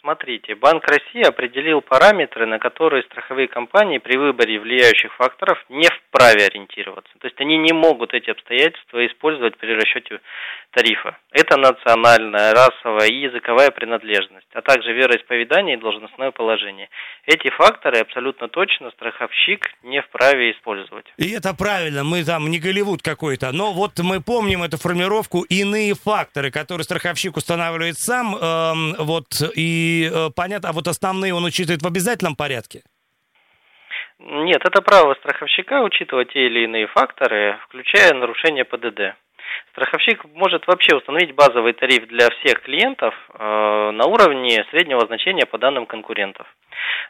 Смотрите, 0.01 0.55
Банк 0.55 0.87
России 0.87 1.27
определил 1.27 1.81
параметры, 1.81 2.45
на 2.45 2.57
которые 2.57 3.03
страховые 3.03 3.49
компании 3.49 3.97
при 3.97 4.15
выборе 4.15 4.57
влияющих 4.57 5.13
факторов 5.15 5.63
не 5.67 5.87
вправе 6.09 6.45
ориентироваться. 6.45 7.11
То 7.19 7.27
есть 7.27 7.39
они 7.39 7.57
не 7.57 7.73
могут 7.73 8.13
эти 8.13 8.29
обстоятельства 8.29 9.05
использовать 9.05 9.57
при 9.57 9.73
расчете 9.73 10.19
тарифа. 10.71 11.17
Это 11.31 11.57
национальная, 11.57 12.53
расовая 12.53 13.07
и 13.07 13.21
языковая 13.21 13.71
принадлежность, 13.71 14.47
а 14.53 14.61
также 14.61 14.91
вероисповедание 14.93 15.77
и 15.77 15.79
должностное 15.79 16.31
положение. 16.31 16.89
Эти 17.25 17.49
факторы 17.51 17.99
абсолютно 17.99 18.47
точно 18.47 18.91
страховщик 18.91 19.71
не 19.83 20.01
вправе 20.01 20.51
использовать. 20.51 21.05
И 21.17 21.29
это 21.31 21.53
правильно, 21.53 22.03
мы 22.03 22.23
там 22.23 22.49
не 22.49 22.59
Голливуд 22.59 23.01
какой-то, 23.01 23.51
но 23.51 23.73
вот 23.73 23.99
мы 23.99 24.21
помним 24.21 24.63
эту 24.63 24.77
формулировку 24.77 25.43
«иные 25.43 25.93
факторы», 25.93 26.51
которые 26.51 26.83
страховщик 26.83 27.37
устанавливает 27.37 27.97
сам, 27.97 28.35
э, 28.35 29.03
вот, 29.03 29.27
и 29.55 30.09
э, 30.11 30.29
понятно, 30.35 30.69
а 30.69 30.73
вот 30.73 30.87
основные 30.87 31.33
он 31.33 31.45
учитывает 31.45 31.81
в 31.81 31.87
обязательном 31.87 32.35
порядке? 32.35 32.81
Нет, 34.19 34.61
это 34.65 34.81
право 34.81 35.13
страховщика 35.15 35.81
учитывать 35.81 36.33
те 36.33 36.47
или 36.47 36.65
иные 36.65 36.87
факторы, 36.87 37.57
включая 37.63 38.13
нарушение 38.13 38.65
ПДД. 38.65 39.15
Страховщик 39.71 40.25
может 40.33 40.67
вообще 40.67 40.95
установить 40.95 41.33
базовый 41.33 41.73
тариф 41.73 42.05
для 42.07 42.27
всех 42.29 42.61
клиентов 42.61 43.15
э, 43.33 43.91
на 43.91 44.05
уровне 44.05 44.65
среднего 44.71 45.05
значения 45.05 45.45
по 45.45 45.57
данным 45.57 45.85
конкурентов. 45.85 46.47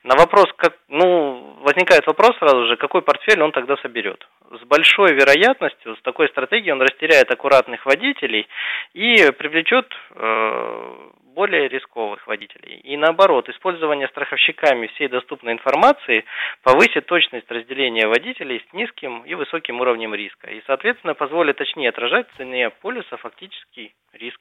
На 0.04 0.16
вопрос, 0.16 0.46
как, 0.56 0.78
ну, 0.88 1.58
возникает 1.62 2.06
вопрос 2.08 2.38
сразу 2.38 2.68
же, 2.68 2.78
какой 2.78 3.02
портфель 3.02 3.42
он 3.42 3.52
тогда 3.52 3.76
соберет. 3.78 4.26
С 4.52 4.64
большой 4.66 5.14
вероятностью, 5.14 5.96
с 5.96 6.02
такой 6.02 6.30
стратегией 6.30 6.72
он 6.72 6.82
растеряет 6.82 7.32
аккуратных 7.32 7.86
водителей 7.86 8.48
и 8.94 9.32
привлечет 9.32 9.92
э, 10.16 10.96
более 11.36 11.68
рисковых 11.68 12.26
водителей. 12.28 12.80
И 12.84 12.98
наоборот, 12.98 13.50
использование 13.50 14.08
страховщиками 14.08 14.88
всей 14.88 15.08
доступной 15.08 15.54
информации 15.54 16.26
повысит 16.64 17.06
точность 17.06 17.50
разделения 17.50 18.08
водителей 18.08 18.64
с 18.70 18.74
низким 18.74 19.24
и 19.24 19.34
высоким 19.36 19.82
уровнем 19.82 20.14
риска. 20.14 20.50
И, 20.50 20.62
соответственно, 20.66 21.14
позволит 21.14 21.58
точнее 21.58 21.90
отражать 21.90 22.28
цене 22.38 22.70
полиса 22.70 23.18
фактический 23.18 23.94
риск. 24.14 24.40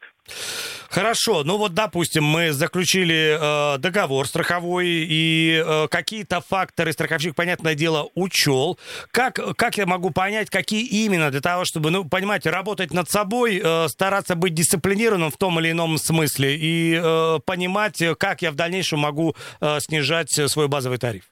Хорошо, 0.88 1.44
ну 1.44 1.58
вот, 1.58 1.74
допустим, 1.74 2.24
мы 2.24 2.52
заключили 2.52 3.36
э, 3.38 3.78
договор 3.78 4.26
страховой, 4.26 4.86
и 4.88 5.62
э, 5.64 5.86
какие-то 5.88 6.40
факторы 6.40 6.92
страховщик, 6.92 7.34
понятное 7.34 7.74
дело, 7.74 8.08
учел. 8.14 8.78
Как, 9.10 9.34
как 9.56 9.76
я 9.76 9.84
могу 9.84 10.10
понять, 10.10 10.48
какие 10.48 10.86
именно 11.04 11.30
для 11.30 11.42
того, 11.42 11.64
чтобы, 11.66 11.90
ну, 11.90 12.04
понимаете, 12.08 12.48
работать 12.50 12.92
над 12.92 13.10
собой, 13.10 13.60
э, 13.62 13.88
стараться 13.88 14.34
быть 14.34 14.54
дисциплинированным 14.54 15.30
в 15.30 15.36
том 15.36 15.60
или 15.60 15.72
ином 15.72 15.98
смысле 15.98 16.56
и 16.56 16.77
э, 16.94 17.38
понимать, 17.46 18.02
как 18.18 18.42
я 18.42 18.50
в 18.50 18.56
дальнейшем 18.56 19.00
могу 19.00 19.34
э, 19.60 19.80
снижать 19.80 20.30
свой 20.30 20.68
базовый 20.68 20.98
тариф? 20.98 21.24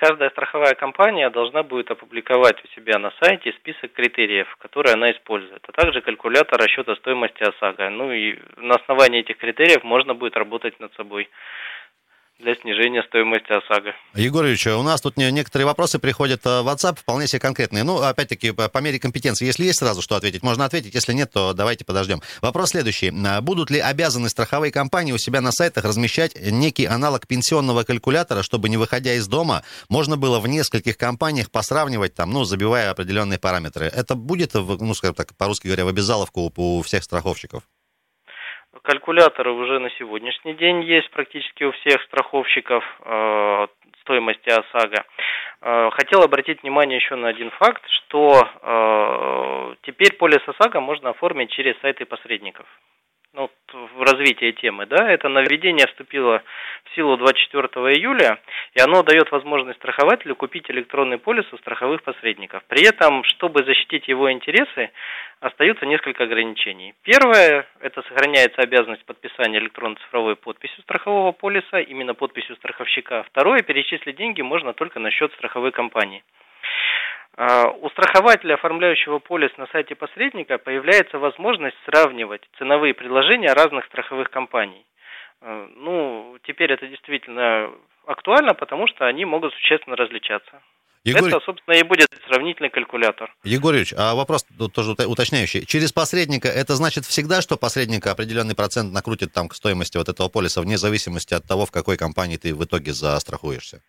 Каждая 0.00 0.30
страховая 0.30 0.74
компания 0.74 1.28
должна 1.28 1.64
будет 1.64 1.90
опубликовать 1.90 2.62
у 2.64 2.68
себя 2.68 3.00
на 3.00 3.10
сайте 3.20 3.52
список 3.54 3.92
критериев, 3.92 4.46
которые 4.58 4.94
она 4.94 5.10
использует, 5.10 5.60
а 5.66 5.72
также 5.72 6.02
калькулятор 6.02 6.56
расчета 6.56 6.94
стоимости 6.94 7.42
ОСАГО. 7.42 7.90
Ну 7.90 8.12
и 8.12 8.38
на 8.58 8.76
основании 8.76 9.20
этих 9.20 9.38
критериев 9.38 9.82
можно 9.82 10.14
будет 10.14 10.36
работать 10.36 10.78
над 10.78 10.94
собой 10.94 11.28
для 12.38 12.54
снижения 12.54 13.02
стоимости 13.02 13.50
ОСАГО. 13.50 13.94
Егорович, 14.14 14.68
у 14.68 14.82
нас 14.82 15.00
тут 15.00 15.16
некоторые 15.16 15.66
вопросы 15.66 15.98
приходят 15.98 16.46
э, 16.46 16.62
в 16.62 16.68
WhatsApp, 16.68 16.98
вполне 16.98 17.26
себе 17.26 17.40
конкретные. 17.40 17.82
Ну, 17.82 18.00
опять-таки, 18.00 18.52
по 18.52 18.78
мере 18.78 19.00
компетенции. 19.00 19.44
Если 19.44 19.64
есть 19.64 19.80
сразу 19.80 20.02
что 20.02 20.14
ответить, 20.14 20.42
можно 20.42 20.64
ответить. 20.64 20.94
Если 20.94 21.12
нет, 21.12 21.32
то 21.32 21.52
давайте 21.52 21.84
подождем. 21.84 22.22
Вопрос 22.40 22.70
следующий. 22.70 23.12
А 23.26 23.40
будут 23.40 23.70
ли 23.70 23.80
обязаны 23.80 24.28
страховые 24.28 24.70
компании 24.70 25.12
у 25.12 25.18
себя 25.18 25.40
на 25.40 25.50
сайтах 25.50 25.84
размещать 25.84 26.36
некий 26.40 26.86
аналог 26.86 27.26
пенсионного 27.26 27.82
калькулятора, 27.82 28.42
чтобы, 28.42 28.68
не 28.68 28.76
выходя 28.76 29.14
из 29.14 29.26
дома, 29.26 29.64
можно 29.88 30.16
было 30.16 30.38
в 30.38 30.46
нескольких 30.46 30.96
компаниях 30.96 31.50
посравнивать, 31.50 32.14
там, 32.14 32.30
ну, 32.30 32.44
забивая 32.44 32.90
определенные 32.90 33.40
параметры? 33.40 33.86
Это 33.86 34.14
будет, 34.14 34.54
ну, 34.54 34.94
скажем 34.94 35.16
так, 35.16 35.36
по-русски 35.36 35.66
говоря, 35.66 35.84
в 35.84 35.88
обязаловку 35.88 36.52
у 36.54 36.82
всех 36.82 37.02
страховщиков? 37.02 37.64
Калькуляторы 38.82 39.52
уже 39.52 39.78
на 39.78 39.90
сегодняшний 39.90 40.54
день 40.54 40.82
есть 40.82 41.10
практически 41.10 41.64
у 41.64 41.72
всех 41.72 42.02
страховщиков 42.02 42.84
э, 43.04 43.66
стоимости 44.02 44.48
ОСАГО. 44.48 45.04
Э, 45.60 45.90
хотел 45.92 46.22
обратить 46.22 46.62
внимание 46.62 46.96
еще 46.96 47.16
на 47.16 47.28
один 47.28 47.50
факт, 47.50 47.82
что 47.88 48.48
э, 48.62 49.74
теперь 49.82 50.14
полис 50.14 50.46
ОСАГО 50.46 50.80
можно 50.80 51.10
оформить 51.10 51.50
через 51.50 51.78
сайты 51.80 52.04
посредников. 52.04 52.66
Ну, 53.34 53.50
в 53.72 54.02
развитии 54.02 54.52
темы, 54.52 54.86
да, 54.86 55.10
это 55.10 55.28
наведение 55.28 55.86
вступило 55.86 56.42
в 56.84 56.94
силу 56.94 57.16
24 57.16 57.68
июля, 57.94 58.40
и 58.74 58.80
оно 58.80 59.02
дает 59.02 59.30
возможность 59.30 59.78
страхователю 59.78 60.34
купить 60.34 60.70
электронный 60.70 61.18
полис 61.18 61.44
у 61.52 61.58
страховых 61.58 62.02
посредников. 62.02 62.62
При 62.68 62.86
этом, 62.86 63.24
чтобы 63.24 63.64
защитить 63.64 64.08
его 64.08 64.32
интересы, 64.32 64.90
остаются 65.40 65.86
несколько 65.86 66.24
ограничений. 66.24 66.94
Первое, 67.02 67.66
это 67.80 68.02
сохраняется 68.02 68.62
обязанность 68.62 69.04
подписания 69.04 69.58
электронно-цифровой 69.58 70.36
подписью 70.36 70.82
страхового 70.82 71.32
полиса, 71.32 71.80
именно 71.80 72.14
подписью 72.14 72.56
страховщика. 72.56 73.24
Второе, 73.24 73.62
перечислить 73.62 74.16
деньги 74.16 74.40
можно 74.40 74.72
только 74.72 74.98
на 75.00 75.10
счет 75.10 75.32
страховой 75.34 75.72
компании. 75.72 76.24
А, 77.40 77.68
у 77.70 77.88
страхователя, 77.90 78.54
оформляющего 78.54 79.20
полис 79.20 79.56
на 79.58 79.68
сайте 79.68 79.94
посредника, 79.94 80.58
появляется 80.58 81.20
возможность 81.20 81.76
сравнивать 81.84 82.42
ценовые 82.58 82.94
предложения 82.94 83.52
разных 83.52 83.84
страховых 83.86 84.28
компаний. 84.28 84.84
А, 85.40 85.68
ну, 85.76 86.36
теперь 86.42 86.72
это 86.72 86.88
действительно 86.88 87.70
актуально, 88.06 88.54
потому 88.54 88.88
что 88.88 89.06
они 89.06 89.24
могут 89.24 89.54
существенно 89.54 89.94
различаться. 89.94 90.60
Егор... 91.04 91.28
Это, 91.28 91.38
собственно, 91.38 91.76
и 91.76 91.84
будет 91.84 92.08
сравнительный 92.26 92.70
калькулятор. 92.70 93.32
Егорович, 93.44 93.94
а 93.96 94.16
вопрос 94.16 94.44
тоже 94.74 94.96
уточняющий. 95.06 95.64
Через 95.64 95.92
посредника 95.92 96.48
это 96.48 96.74
значит 96.74 97.04
всегда, 97.04 97.40
что 97.40 97.56
посредник 97.56 98.04
определенный 98.08 98.56
процент 98.56 98.92
накрутит 98.92 99.32
там 99.32 99.46
к 99.46 99.54
стоимости 99.54 99.96
вот 99.96 100.08
этого 100.08 100.28
полиса, 100.28 100.60
вне 100.60 100.76
зависимости 100.76 101.34
от 101.34 101.46
того, 101.46 101.66
в 101.66 101.70
какой 101.70 101.96
компании 101.96 102.36
ты 102.36 102.52
в 102.52 102.64
итоге 102.64 102.90
застрахуешься? 102.90 103.80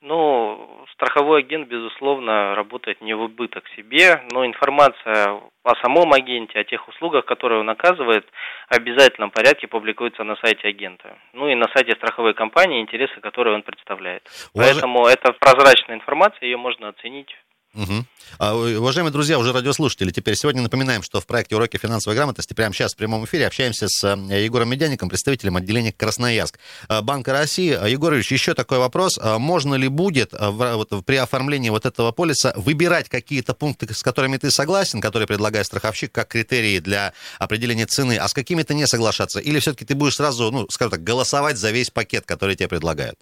Ну, 0.00 0.83
страховой 0.94 1.40
агент, 1.40 1.68
безусловно, 1.68 2.54
работает 2.54 3.00
не 3.00 3.14
в 3.14 3.22
убыток 3.22 3.64
себе, 3.76 4.22
но 4.32 4.46
информация 4.46 5.40
о 5.62 5.74
самом 5.82 6.12
агенте, 6.12 6.58
о 6.58 6.64
тех 6.64 6.88
услугах, 6.88 7.24
которые 7.24 7.60
он 7.60 7.70
оказывает, 7.70 8.26
в 8.70 8.76
обязательном 8.76 9.30
порядке 9.30 9.66
публикуется 9.66 10.24
на 10.24 10.36
сайте 10.36 10.68
агента. 10.68 11.16
Ну 11.32 11.48
и 11.48 11.54
на 11.54 11.66
сайте 11.74 11.92
страховой 11.92 12.34
компании 12.34 12.80
интересы, 12.80 13.20
которые 13.20 13.54
он 13.54 13.62
представляет. 13.62 14.22
Уваж... 14.54 14.68
Поэтому 14.72 15.06
это 15.06 15.32
прозрачная 15.32 15.96
информация, 15.96 16.46
ее 16.46 16.56
можно 16.56 16.88
оценить 16.88 17.34
Угу. 17.74 18.04
А, 18.38 18.54
уважаемые 18.54 19.12
друзья, 19.12 19.36
уже 19.38 19.52
радиослушатели, 19.52 20.10
теперь 20.10 20.36
сегодня 20.36 20.62
напоминаем, 20.62 21.02
что 21.02 21.20
в 21.20 21.26
проекте 21.26 21.56
«Уроки 21.56 21.76
финансовой 21.76 22.16
грамотности» 22.16 22.54
прямо 22.54 22.72
сейчас 22.72 22.94
в 22.94 22.96
прямом 22.96 23.24
эфире 23.24 23.48
общаемся 23.48 23.88
с 23.88 24.04
э, 24.04 24.44
Егором 24.44 24.70
Медяником, 24.70 25.08
представителем 25.08 25.56
отделения 25.56 25.92
«Красноярск» 25.92 26.60
э, 26.88 27.00
Банка 27.02 27.32
России. 27.32 27.76
Э, 27.76 27.90
Егорович, 27.90 28.30
еще 28.30 28.54
такой 28.54 28.78
вопрос. 28.78 29.18
Можно 29.22 29.74
ли 29.74 29.88
будет 29.88 30.32
вот, 30.32 31.04
при 31.04 31.16
оформлении 31.16 31.70
вот 31.70 31.84
этого 31.84 32.12
полиса 32.12 32.52
выбирать 32.56 33.08
какие-то 33.08 33.54
пункты, 33.54 33.92
с 33.92 34.02
которыми 34.02 34.36
ты 34.36 34.50
согласен, 34.52 35.00
которые 35.00 35.26
предлагает 35.26 35.66
страховщик, 35.66 36.12
как 36.12 36.28
критерии 36.28 36.78
для 36.78 37.12
определения 37.40 37.86
цены, 37.86 38.18
а 38.18 38.28
с 38.28 38.34
какими-то 38.34 38.74
не 38.74 38.86
соглашаться? 38.86 39.40
Или 39.40 39.58
все-таки 39.58 39.84
ты 39.84 39.96
будешь 39.96 40.14
сразу, 40.14 40.50
ну, 40.52 40.66
скажем 40.70 40.92
так, 40.92 41.02
голосовать 41.02 41.56
за 41.56 41.72
весь 41.72 41.90
пакет, 41.90 42.24
который 42.24 42.54
тебе 42.54 42.68
предлагают? 42.68 43.18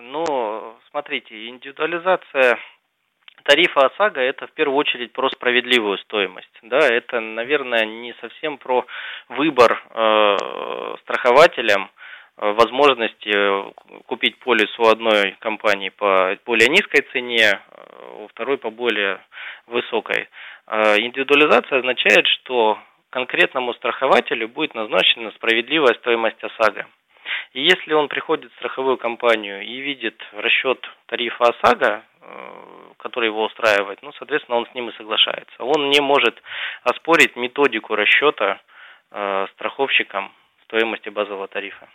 Ну, 0.00 0.76
смотрите, 0.90 1.48
индивидуализация 1.48 2.58
тарифа 3.44 3.86
ОСАГО 3.86 4.20
это 4.20 4.46
в 4.46 4.52
первую 4.52 4.76
очередь 4.76 5.12
про 5.12 5.28
справедливую 5.30 5.98
стоимость. 5.98 6.50
Да, 6.62 6.78
это, 6.78 7.20
наверное, 7.20 7.84
не 7.84 8.14
совсем 8.20 8.58
про 8.58 8.86
выбор 9.28 9.82
э, 9.90 10.36
страхователям 11.02 11.90
э, 12.36 12.52
возможности 12.52 13.28
э, 13.28 13.72
купить 14.06 14.38
полис 14.38 14.78
у 14.78 14.88
одной 14.88 15.36
компании 15.40 15.90
по 15.90 16.36
более 16.44 16.68
низкой 16.68 17.02
цене, 17.12 17.52
э, 17.52 18.22
у 18.24 18.28
второй 18.28 18.58
по 18.58 18.70
более 18.70 19.20
высокой. 19.66 20.28
Индивидуализация 20.66 21.80
означает, 21.80 22.26
что 22.26 22.78
конкретному 23.10 23.74
страхователю 23.74 24.48
будет 24.48 24.74
назначена 24.74 25.30
справедливая 25.32 25.94
стоимость 25.94 26.42
ОСАГО. 26.42 26.86
И 27.52 27.62
если 27.62 27.92
он 27.92 28.08
приходит 28.08 28.50
в 28.50 28.56
страховую 28.56 28.96
компанию 28.96 29.62
и 29.62 29.80
видит 29.80 30.20
расчет 30.32 30.78
тарифа 31.06 31.44
ОСАГО, 31.44 32.02
который 32.98 33.26
его 33.26 33.44
устраивает, 33.44 34.00
ну, 34.02 34.12
соответственно, 34.18 34.58
он 34.58 34.66
с 34.66 34.74
ним 34.74 34.88
и 34.88 34.96
соглашается. 34.96 35.62
Он 35.62 35.90
не 35.90 36.00
может 36.00 36.42
оспорить 36.82 37.36
методику 37.36 37.94
расчета 37.94 38.60
э, 39.10 39.46
страховщикам 39.54 40.32
стоимости 40.64 41.10
базового 41.10 41.48
тарифа. 41.48 41.88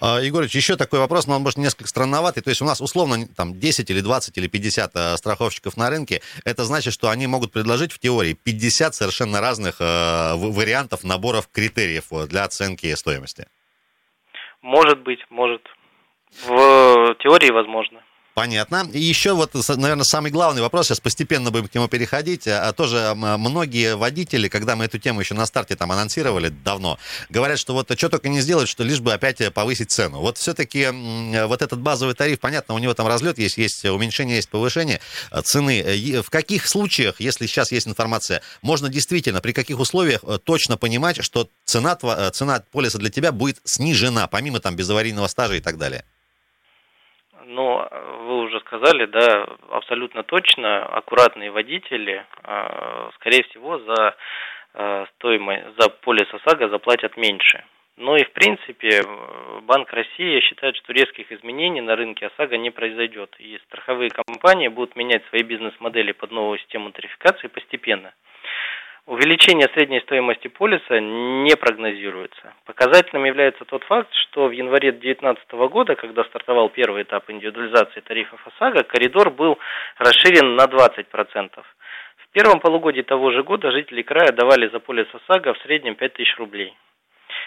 А, 0.00 0.18
Егорович, 0.20 0.54
еще 0.54 0.76
такой 0.76 0.98
вопрос, 0.98 1.26
но 1.26 1.36
он 1.36 1.42
может 1.42 1.58
несколько 1.58 1.88
странноватый. 1.88 2.42
То 2.42 2.50
есть 2.50 2.60
у 2.62 2.64
нас 2.64 2.80
условно 2.80 3.26
там 3.36 3.58
10 3.58 3.90
или 3.90 4.00
20 4.00 4.36
или 4.36 4.48
50 4.48 4.90
э, 4.94 5.16
страховщиков 5.16 5.76
на 5.76 5.88
рынке. 5.88 6.20
Это 6.44 6.64
значит, 6.64 6.92
что 6.92 7.08
они 7.08 7.26
могут 7.26 7.52
предложить 7.52 7.92
в 7.92 7.98
теории 7.98 8.34
50 8.34 8.94
совершенно 8.94 9.40
разных 9.40 9.80
э, 9.80 10.34
вариантов 10.36 11.04
наборов 11.04 11.48
критериев 11.48 12.12
э, 12.12 12.26
для 12.26 12.44
оценки 12.44 12.92
стоимости. 12.94 13.46
Может 14.60 15.00
быть, 15.02 15.20
может. 15.30 15.62
В 16.46 17.14
теории 17.20 17.52
возможно. 17.52 18.02
Понятно. 18.34 18.88
И 18.92 19.00
еще 19.00 19.34
вот, 19.34 19.54
наверное, 19.68 20.04
самый 20.04 20.30
главный 20.30 20.62
вопрос, 20.62 20.86
сейчас 20.86 21.00
постепенно 21.00 21.50
будем 21.50 21.68
к 21.68 21.74
нему 21.74 21.88
переходить. 21.88 22.46
А 22.46 22.72
тоже 22.72 23.12
многие 23.14 23.94
водители, 23.96 24.48
когда 24.48 24.74
мы 24.74 24.86
эту 24.86 24.98
тему 24.98 25.20
еще 25.20 25.34
на 25.34 25.44
старте 25.44 25.76
там 25.76 25.92
анонсировали 25.92 26.48
давно, 26.48 26.98
говорят, 27.28 27.58
что 27.58 27.74
вот 27.74 27.92
что 27.98 28.08
только 28.08 28.30
не 28.30 28.40
сделать, 28.40 28.68
что 28.68 28.84
лишь 28.84 29.00
бы 29.00 29.12
опять 29.12 29.52
повысить 29.52 29.90
цену. 29.90 30.20
Вот 30.20 30.38
все-таки 30.38 30.88
вот 31.46 31.60
этот 31.60 31.80
базовый 31.80 32.14
тариф, 32.14 32.40
понятно, 32.40 32.74
у 32.74 32.78
него 32.78 32.94
там 32.94 33.06
разлет 33.06 33.38
есть, 33.38 33.58
есть 33.58 33.84
уменьшение, 33.84 34.36
есть 34.36 34.48
повышение 34.48 35.00
э, 35.30 35.42
цены. 35.42 36.22
В 36.22 36.30
каких 36.30 36.66
случаях, 36.66 37.20
если 37.20 37.46
сейчас 37.46 37.72
есть 37.72 37.86
информация, 37.86 38.42
можно 38.62 38.88
действительно, 38.88 39.40
при 39.40 39.52
каких 39.52 39.78
условиях 39.78 40.20
э, 40.24 40.38
точно 40.42 40.76
понимать, 40.76 41.22
что 41.22 41.48
цена, 41.64 41.98
э, 42.02 42.30
цена 42.32 42.62
полиса 42.72 42.98
для 42.98 43.10
тебя 43.10 43.32
будет 43.32 43.60
снижена, 43.64 44.26
помимо 44.26 44.60
там 44.60 44.76
безаварийного 44.76 45.26
стажа 45.26 45.54
и 45.54 45.60
так 45.60 45.76
далее? 45.78 46.04
Но 47.52 47.86
вы 48.26 48.38
уже 48.44 48.60
сказали, 48.60 49.04
да, 49.04 49.46
абсолютно 49.70 50.22
точно, 50.22 50.86
аккуратные 50.86 51.50
водители, 51.50 52.24
а, 52.44 53.10
скорее 53.16 53.42
всего, 53.44 53.78
за 53.78 54.16
а, 54.72 55.06
стоимость, 55.14 55.64
за 55.78 55.90
полис 55.90 56.32
ОСАГО 56.32 56.70
заплатят 56.70 57.18
меньше. 57.18 57.62
Но 57.98 58.16
и 58.16 58.24
в 58.24 58.32
принципе 58.32 59.02
Банк 59.64 59.92
России 59.92 60.40
считает, 60.40 60.76
что 60.76 60.94
резких 60.94 61.30
изменений 61.30 61.82
на 61.82 61.94
рынке 61.94 62.28
ОСАГО 62.28 62.56
не 62.56 62.70
произойдет. 62.70 63.36
И 63.38 63.58
страховые 63.66 64.08
компании 64.08 64.68
будут 64.68 64.96
менять 64.96 65.22
свои 65.28 65.42
бизнес-модели 65.42 66.12
под 66.12 66.30
новую 66.30 66.58
систему 66.58 66.90
тарификации 66.90 67.48
постепенно. 67.48 68.14
Увеличение 69.06 69.68
средней 69.74 70.00
стоимости 70.02 70.46
полиса 70.46 71.00
не 71.00 71.56
прогнозируется. 71.56 72.54
Показательным 72.66 73.24
является 73.24 73.64
тот 73.64 73.82
факт, 73.84 74.08
что 74.14 74.46
в 74.46 74.52
январе 74.52 74.92
2019 74.92 75.52
года, 75.72 75.96
когда 75.96 76.22
стартовал 76.24 76.68
первый 76.68 77.02
этап 77.02 77.28
индивидуализации 77.28 77.98
тарифов 78.00 78.40
ОСАГО, 78.46 78.84
коридор 78.84 79.30
был 79.30 79.58
расширен 79.98 80.54
на 80.54 80.66
20%. 80.66 81.50
В 82.16 82.28
первом 82.32 82.60
полугодии 82.60 83.02
того 83.02 83.32
же 83.32 83.42
года 83.42 83.72
жители 83.72 84.02
края 84.02 84.30
давали 84.30 84.68
за 84.68 84.78
полис 84.78 85.08
ОСАГО 85.12 85.54
в 85.54 85.58
среднем 85.62 85.96
5000 85.96 86.38
рублей. 86.38 86.72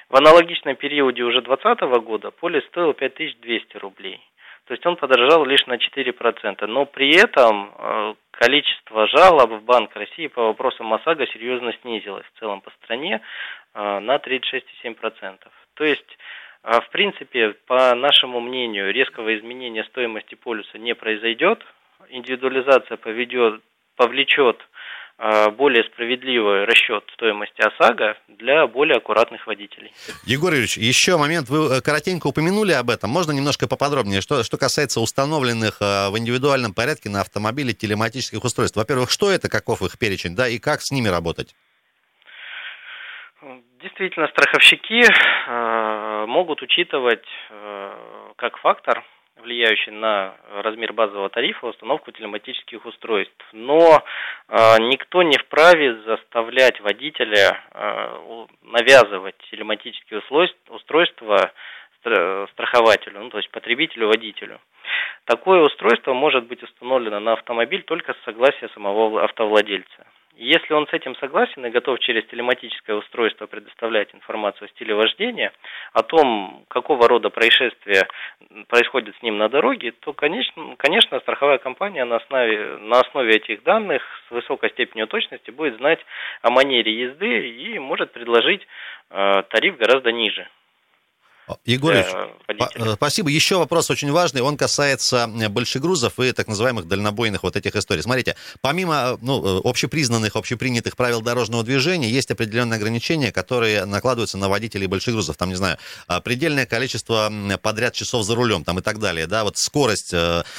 В 0.09 0.17
аналогичном 0.17 0.75
периоде 0.75 1.23
уже 1.23 1.41
2020 1.41 2.03
года 2.03 2.31
полис 2.31 2.65
стоил 2.65 2.93
5200 2.93 3.77
рублей. 3.77 4.19
То 4.65 4.73
есть 4.73 4.86
он 4.86 4.95
подорожал 4.95 5.45
лишь 5.45 5.65
на 5.67 5.75
4%. 5.75 6.65
Но 6.65 6.86
при 6.86 7.15
этом 7.15 7.71
э, 7.78 8.15
количество 8.32 9.08
жалоб 9.08 9.51
в 9.51 9.63
Банк 9.63 9.95
России 9.95 10.28
по 10.28 10.47
вопросам 10.47 10.91
ОСАГО 10.93 11.28
серьезно 11.28 11.71
снизилось 11.82 12.25
в 12.25 12.39
целом 12.39 12.62
по 12.62 12.71
стране 12.71 13.21
э, 13.73 13.99
на 13.99 14.15
36,7%. 14.15 15.38
То 15.75 15.84
есть, 15.84 16.17
э, 16.63 16.82
в 16.82 16.89
принципе, 16.89 17.54
по 17.67 17.93
нашему 17.93 18.39
мнению, 18.39 18.91
резкого 18.91 19.38
изменения 19.38 19.84
стоимости 19.84 20.34
полюса 20.34 20.80
не 20.80 20.95
произойдет. 20.95 21.63
Индивидуализация 22.10 22.97
поведет, 22.97 23.62
повлечет 23.95 24.58
более 25.17 25.84
справедливый 25.86 26.65
расчет 26.65 27.04
стоимости 27.13 27.62
ОСАГО 27.62 28.17
для 28.28 28.67
более 28.67 28.97
аккуратных 28.97 29.47
водителей. 29.47 29.91
Егор 30.25 30.51
Юрьевич, 30.51 30.78
еще 30.78 31.17
момент, 31.17 31.49
вы 31.49 31.78
э, 31.78 31.82
коротенько 31.82 32.28
упомянули 32.28 32.73
об 32.73 32.89
этом, 32.89 33.10
можно 33.10 33.32
немножко 33.32 33.67
поподробнее, 33.67 34.21
что, 34.21 34.43
что 34.43 34.58
касается 34.58 34.99
установленных 34.99 35.82
э, 35.82 36.10
в 36.10 36.17
индивидуальном 36.17 36.73
порядке 36.73 37.10
на 37.10 37.21
автомобиле 37.21 37.73
телематических 37.73 38.43
устройств. 38.43 38.78
Во-первых, 38.78 39.10
что 39.10 39.32
это, 39.32 39.49
каков 39.49 39.82
их 39.82 39.97
перечень, 39.97 40.36
да, 40.36 40.49
и 40.49 40.60
как 40.60 40.82
с 40.82 40.91
ними 40.91 41.08
работать? 41.08 41.56
Действительно, 43.82 44.28
страховщики 44.28 45.06
э, 45.06 46.25
могут 46.25 46.62
учитывать 46.62 47.28
э, 47.51 47.91
как 48.36 48.58
фактор 48.58 49.04
влияющий 49.45 49.91
на 49.91 50.36
размер 50.63 50.93
базового 50.93 51.29
тарифа, 51.29 51.67
установку 51.67 52.12
телематических 52.12 52.86
устройств. 52.86 53.45
Но 53.53 54.03
э, 54.49 54.77
никто 54.79 55.23
не 55.23 55.38
вправе 55.38 56.01
заставлять 56.01 56.81
водителя 56.81 57.62
э, 57.71 58.45
навязывать 58.63 59.36
телематические 59.51 60.21
устройства 60.69 61.51
страхователю, 62.51 63.19
ну, 63.19 63.29
то 63.29 63.38
есть 63.38 63.49
потребителю, 63.49 64.08
водителю. 64.08 64.60
Такое 65.25 65.62
устройство 65.62 66.13
может 66.13 66.45
быть 66.45 66.62
установлено 66.62 67.19
на 67.19 67.34
автомобиль 67.34 67.81
только 67.81 68.13
с 68.13 68.25
согласия 68.25 68.69
самого 68.75 69.23
автовладельца. 69.23 70.05
Если 70.37 70.73
он 70.73 70.85
с 70.87 70.93
этим 70.93 71.15
согласен 71.15 71.65
и 71.65 71.69
готов 71.69 71.99
через 71.99 72.25
телематическое 72.25 72.95
устройство 72.95 73.45
предоставлять 73.47 74.13
информацию 74.13 74.65
о 74.65 74.69
стиле 74.69 74.93
вождения, 74.93 75.53
о 75.93 76.03
том, 76.03 76.65
какого 76.67 77.07
рода 77.07 77.29
происшествия 77.29 78.07
происходит 78.67 79.15
с 79.17 79.21
ним 79.21 79.37
на 79.37 79.47
дороге, 79.47 79.91
то, 79.91 80.11
конечно, 80.11 80.75
конечно 80.77 81.19
страховая 81.21 81.57
компания 81.57 82.03
на 82.03 82.17
основе, 82.17 82.77
на 82.79 82.99
основе 82.99 83.35
этих 83.35 83.63
данных 83.63 84.03
с 84.27 84.31
высокой 84.31 84.71
степенью 84.71 85.07
точности 85.07 85.51
будет 85.51 85.77
знать 85.77 85.99
о 86.41 86.49
манере 86.49 86.93
езды 86.93 87.49
и 87.49 87.79
может 87.79 88.11
предложить 88.11 88.67
э, 89.11 89.43
тариф 89.49 89.77
гораздо 89.77 90.11
ниже. 90.11 90.49
Егорьевич, 91.65 92.08
э, 92.47 92.93
спасибо. 92.95 93.29
Еще 93.29 93.58
вопрос 93.58 93.91
очень 93.91 94.12
важный. 94.12 94.41
Он 94.41 94.58
касается 94.58 95.27
большегрузов 95.49 96.19
и 96.19 96.31
так 96.31 96.47
называемых 96.47 96.88
дальнобойных 96.88 97.43
вот 97.43 97.55
этих 97.55 97.75
историй. 97.75 98.01
Смотрите, 98.01 98.36
помимо 98.62 98.95
э, 98.95 99.17
ну, 99.21 99.60
э, 99.60 99.62
общепризнанных, 99.63 100.36
общепринятых 100.36 100.95
правил 100.95 101.21
дорожного 101.21 101.63
движения, 101.63 102.10
есть 102.10 102.31
определенные 102.31 102.77
ограничения, 102.77 103.31
которые 103.31 103.86
накладываются 103.86 104.38
на 104.38 104.49
водителей 104.49 104.88
большегрузов. 104.88 105.38
Там, 105.38 105.49
не 105.49 105.55
знаю, 105.55 105.77
предельное 106.23 106.65
количество 106.65 107.31
подряд 107.62 107.93
часов 107.93 108.25
за 108.25 108.36
рулем 108.36 108.63
там, 108.63 108.79
и 108.79 108.81
так 108.81 108.99
далее. 108.99 109.27
Да, 109.27 109.43
вот 109.43 109.58
скорость. 109.58 110.13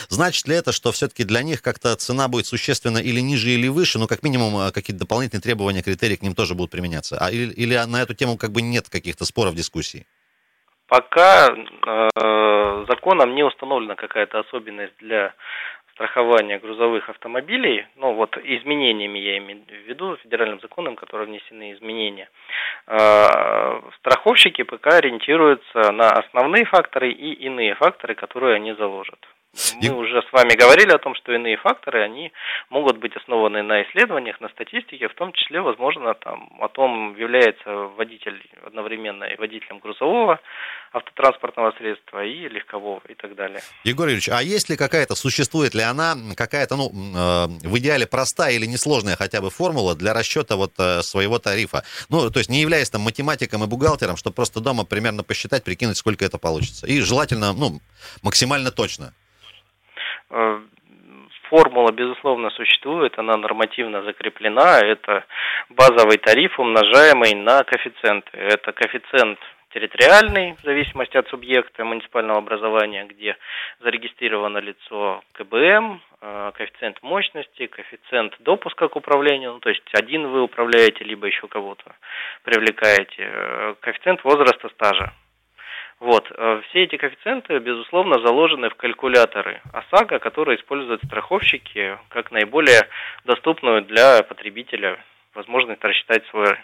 Значит 0.09 0.46
ли 0.46 0.55
это, 0.55 0.72
что 0.72 0.92
все-таки 0.92 1.25
для 1.25 1.42
них 1.42 1.62
как-то 1.62 1.94
цена 1.96 2.29
будет 2.29 2.46
существенно 2.46 2.99
или 2.99 3.20
ниже, 3.20 3.51
или 3.51 3.68
выше? 3.68 3.99
Ну, 3.99 4.07
как 4.07 4.22
минимум, 4.22 4.70
какие-то 4.72 5.01
дополнительные 5.01 5.42
требования, 5.42 5.83
критерии 5.83 6.16
к 6.16 6.22
ним 6.22 6.35
тоже 6.35 6.55
будут 6.55 6.70
применяться. 6.70 7.18
А, 7.18 7.31
или, 7.31 7.53
или 7.53 7.75
на 7.87 8.03
эту 8.03 8.14
тему 8.14 8.37
как 8.37 8.53
бы 8.53 8.62
нет 8.62 8.88
каких-то 8.88 9.25
споров, 9.25 9.55
дискуссий? 9.55 10.07
Пока 10.88 11.49
э, 11.49 12.85
законом 12.88 13.35
не 13.35 13.42
установлена 13.42 13.96
какая-то 13.96 14.40
особенность 14.40 14.96
для 14.99 15.35
страхования 15.92 16.59
грузовых 16.59 17.09
автомобилей, 17.09 17.87
ну 17.96 18.12
вот 18.12 18.37
изменениями 18.37 19.18
я 19.18 19.38
имею 19.38 19.64
в 19.66 19.88
виду, 19.88 20.16
федеральным 20.18 20.61
законом, 20.61 20.94
которые 20.94 21.27
внесены 21.27 21.72
изменения, 21.72 22.29
э, 22.87 23.81
страховщики 23.99 24.62
пока 24.62 24.99
ориентируются 24.99 25.90
на 25.90 26.11
основные 26.11 26.66
факторы 26.66 27.11
и 27.11 27.33
иные 27.33 27.75
факторы, 27.75 28.14
которые 28.14 28.57
они 28.57 28.72
заложат. 28.75 29.18
Мы 29.81 29.90
уже 29.95 30.23
с 30.23 30.33
вами 30.33 30.55
говорили 30.55 30.90
о 30.90 30.99
том, 30.99 31.14
что 31.14 31.33
иные 31.33 31.57
факторы, 31.57 32.03
они 32.03 32.33
могут 32.69 32.99
быть 32.99 33.16
основаны 33.16 33.62
на 33.62 33.83
исследованиях, 33.83 34.40
на 34.40 34.49
статистике, 34.51 35.09
в 35.09 35.14
том 35.14 35.33
числе, 35.33 35.61
возможно, 35.61 36.14
там, 36.14 36.51
о 36.61 36.69
том, 36.69 37.16
является 37.16 37.71
водитель 37.97 38.42
одновременно 38.64 39.25
и 39.25 39.37
водителем 39.37 39.79
грузового 39.79 40.40
автотранспортного 40.92 41.73
средства 41.79 42.25
и 42.25 42.49
легкового 42.49 43.03
и 43.09 43.14
так 43.14 43.35
далее. 43.35 43.61
Егор 43.85 44.07
Юрьевич, 44.07 44.29
а 44.29 44.42
есть 44.42 44.69
ли 44.71 44.77
какая-то, 44.77 45.14
существует 45.14 45.75
ли 45.75 45.83
она, 45.83 46.14
какая-то, 46.37 46.77
ну, 46.77 46.90
э, 46.90 47.69
в 47.69 47.79
идеале 47.79 48.07
простая 48.07 48.55
или 48.55 48.66
несложная 48.66 49.16
хотя 49.16 49.40
бы 49.40 49.51
формула 49.51 49.95
для 49.95 50.14
расчета 50.14 50.57
вот 50.57 50.73
э, 50.79 51.03
своего 51.03 51.38
тарифа? 51.38 51.83
Ну, 52.09 52.31
то 52.31 52.38
есть 52.38 52.51
не 52.51 52.61
являясь 52.61 52.90
там 52.90 53.03
математиком 53.03 53.64
и 53.64 53.66
бухгалтером, 53.66 54.16
чтобы 54.16 54.35
просто 54.35 54.61
дома 54.61 54.85
примерно 54.85 55.23
посчитать, 55.23 55.64
прикинуть, 55.64 55.97
сколько 55.97 56.25
это 56.25 56.38
получится. 56.38 56.87
И 56.87 57.01
желательно, 57.01 57.53
ну, 57.53 57.81
максимально 58.23 58.71
точно. 58.71 59.12
Э, 60.30 60.60
формула, 61.48 61.92
безусловно, 61.92 62.50
существует, 62.50 63.18
она 63.18 63.36
нормативно 63.36 64.02
закреплена. 64.02 64.80
Это 64.80 65.24
базовый 65.68 66.18
тариф, 66.18 66.58
умножаемый 66.58 67.34
на 67.34 67.62
коэффициенты. 67.64 68.36
Это 68.36 68.72
коэффициент 68.72 69.38
территориальный, 69.72 70.54
в 70.54 70.62
зависимости 70.62 71.16
от 71.16 71.28
субъекта 71.28 71.84
муниципального 71.84 72.38
образования, 72.38 73.04
где 73.04 73.36
зарегистрировано 73.80 74.58
лицо 74.58 75.22
КБМ, 75.32 76.00
э, 76.22 76.52
коэффициент 76.54 77.02
мощности, 77.02 77.66
коэффициент 77.66 78.34
допуска 78.40 78.88
к 78.88 78.96
управлению, 78.96 79.52
ну, 79.54 79.60
то 79.60 79.68
есть 79.68 79.84
один 79.92 80.28
вы 80.28 80.42
управляете, 80.42 81.04
либо 81.04 81.26
еще 81.26 81.46
кого-то 81.46 81.94
привлекаете, 82.42 83.16
э, 83.18 83.74
коэффициент 83.80 84.24
возраста 84.24 84.68
стажа. 84.70 85.12
Вот. 85.98 86.30
Э, 86.30 86.61
все 86.68 86.85
эти 86.85 86.96
коэффициенты, 86.96 87.59
безусловно, 87.59 88.20
заложены 88.20 88.68
в 88.68 88.74
калькуляторы 88.74 89.62
ОСАГО, 89.72 90.18
которые 90.18 90.59
используют 90.59 91.02
страховщики 91.04 91.98
как 92.11 92.30
наиболее 92.30 92.88
доступную 93.24 93.82
для 93.82 94.22
потребителя 94.22 95.02
возможность 95.35 95.82
рассчитать 95.82 96.22
свой 96.30 96.54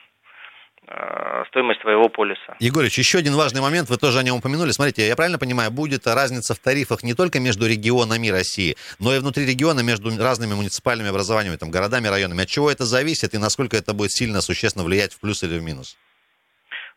э, 0.87 1.45
стоимость 1.49 1.81
своего 1.81 2.11
полиса. 2.11 2.57
Егорыч, 2.59 2.99
еще 2.99 3.19
один 3.19 3.35
важный 3.35 3.63
момент, 3.63 3.89
вы 3.89 3.97
тоже 3.97 4.19
о 4.19 4.23
нем 4.23 4.37
упомянули. 4.37 4.71
Смотрите, 4.71 5.07
я 5.07 5.17
правильно 5.17 5.39
понимаю, 5.39 5.71
будет 5.71 6.07
разница 6.07 6.55
в 6.55 6.59
тарифах 6.59 7.03
не 7.03 7.15
только 7.15 7.41
между 7.41 7.67
регионами 7.67 8.29
России, 8.29 8.77
но 8.99 9.15
и 9.15 9.19
внутри 9.19 9.47
региона 9.47 9.81
между 9.81 10.11
разными 10.23 10.53
муниципальными 10.53 11.09
образованиями, 11.09 11.57
там, 11.57 11.71
городами, 11.71 12.09
районами. 12.09 12.43
От 12.43 12.49
чего 12.49 12.71
это 12.71 12.85
зависит 12.85 13.33
и 13.33 13.39
насколько 13.39 13.79
это 13.79 13.95
будет 13.95 14.13
сильно, 14.13 14.43
существенно 14.43 14.85
влиять 14.85 15.15
в 15.15 15.21
плюс 15.21 15.43
или 15.43 15.59
в 15.59 15.63
минус? 15.63 15.97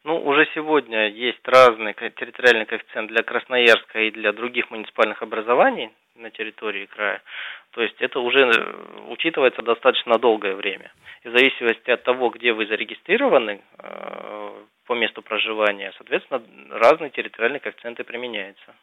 Ну, 0.05 0.21
уже 0.23 0.47
сегодня 0.53 1.09
есть 1.09 1.41
разный 1.45 1.95
территориальный 1.95 2.67
коэффициент 2.67 3.09
для 3.09 3.23
Красноярска 3.23 4.01
и 4.01 4.11
для 4.11 4.33
других 4.33 4.69
муниципальных 4.69 5.23
образований 5.23 5.89
на 6.15 6.29
территории 6.29 6.85
края. 6.85 7.23
То 7.71 7.81
есть 7.81 7.99
это 7.99 8.19
уже 8.19 8.41
э, 8.41 9.09
учитывается 9.09 9.63
достаточно 9.63 10.19
долгое 10.19 10.53
время. 10.53 10.91
И 11.23 11.29
в 11.29 11.31
зависимости 11.31 11.89
от 11.89 12.03
того, 12.03 12.29
где 12.29 12.53
вы 12.53 12.67
зарегистрированы 12.67 13.61
э, 13.79 14.63
по 14.85 14.93
месту 14.93 15.21
проживания, 15.21 15.91
соответственно, 15.97 16.41
разные 16.69 17.09
территориальные 17.09 17.59
коэффициенты 17.59 18.03
применяются. 18.03 18.73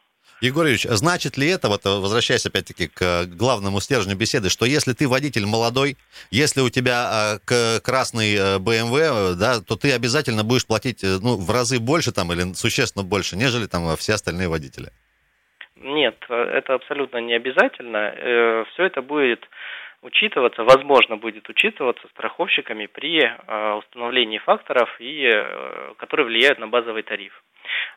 Егор 0.41 0.63
Юрьевич, 0.63 0.83
значит 0.83 1.37
ли 1.37 1.47
это, 1.49 1.67
вот 1.69 1.85
возвращаясь 1.85 2.45
опять-таки 2.45 2.87
к 2.87 3.25
главному 3.27 3.79
стержню 3.79 4.17
беседы, 4.17 4.49
что 4.49 4.65
если 4.65 4.93
ты 4.93 5.07
водитель 5.07 5.45
молодой, 5.45 5.95
если 6.31 6.61
у 6.61 6.69
тебя 6.69 7.39
э, 7.39 7.79
красный 7.79 8.59
BMW, 8.59 9.33
э, 9.33 9.35
да, 9.39 9.61
то 9.61 9.75
ты 9.75 9.93
обязательно 9.93 10.43
будешь 10.43 10.67
платить 10.67 11.03
э, 11.03 11.19
ну, 11.21 11.37
в 11.37 11.49
разы 11.49 11.79
больше 11.79 12.11
там 12.11 12.31
или 12.33 12.53
существенно 12.53 13.05
больше, 13.05 13.37
нежели 13.37 13.67
там 13.67 13.95
все 13.95 14.13
остальные 14.13 14.49
водители? 14.49 14.89
Нет, 15.75 16.15
это 16.29 16.75
абсолютно 16.75 17.17
не 17.17 17.33
обязательно. 17.33 18.65
Все 18.71 18.83
это 18.85 19.01
будет 19.01 19.43
учитываться, 20.03 20.63
возможно, 20.63 21.17
будет 21.17 21.49
учитываться 21.49 22.07
страховщиками 22.09 22.85
при 22.85 23.31
установлении 23.77 24.37
факторов, 24.37 24.95
и, 24.99 25.29
которые 25.97 26.27
влияют 26.27 26.59
на 26.59 26.67
базовый 26.67 27.03
тариф. 27.03 27.43